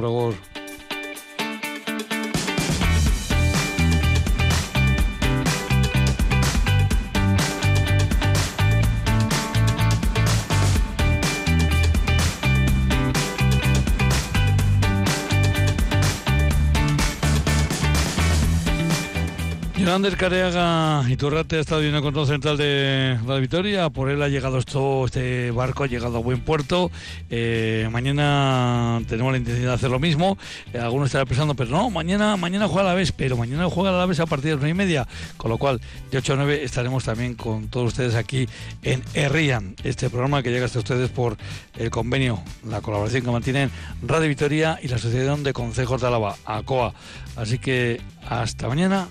[19.88, 23.90] Ander Careaga Iturrate ha estado en el control central de la Victoria.
[23.90, 26.90] Por él ha llegado esto, este barco ha llegado a buen puerto.
[27.30, 30.38] Eh, mañana tenemos la intención de hacer lo mismo.
[30.74, 34.06] Eh, algunos estarán pensando, pero no, mañana, mañana juega la vez, pero mañana juega la
[34.06, 35.08] vez a partir de las nueve y media.
[35.38, 35.82] Con lo cual,
[36.12, 38.48] de 8 a 9 estaremos también con todos ustedes aquí
[38.84, 41.38] en Herrian, este programa que llega hasta ustedes por
[41.78, 43.70] el convenio, la colaboración que mantienen
[44.02, 46.94] Radio Victoria y la Asociación de Consejos de Álava, ACOA.
[47.36, 49.10] Así que hasta mañana,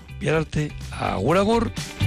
[0.69, 2.02] Piararte, agur agur.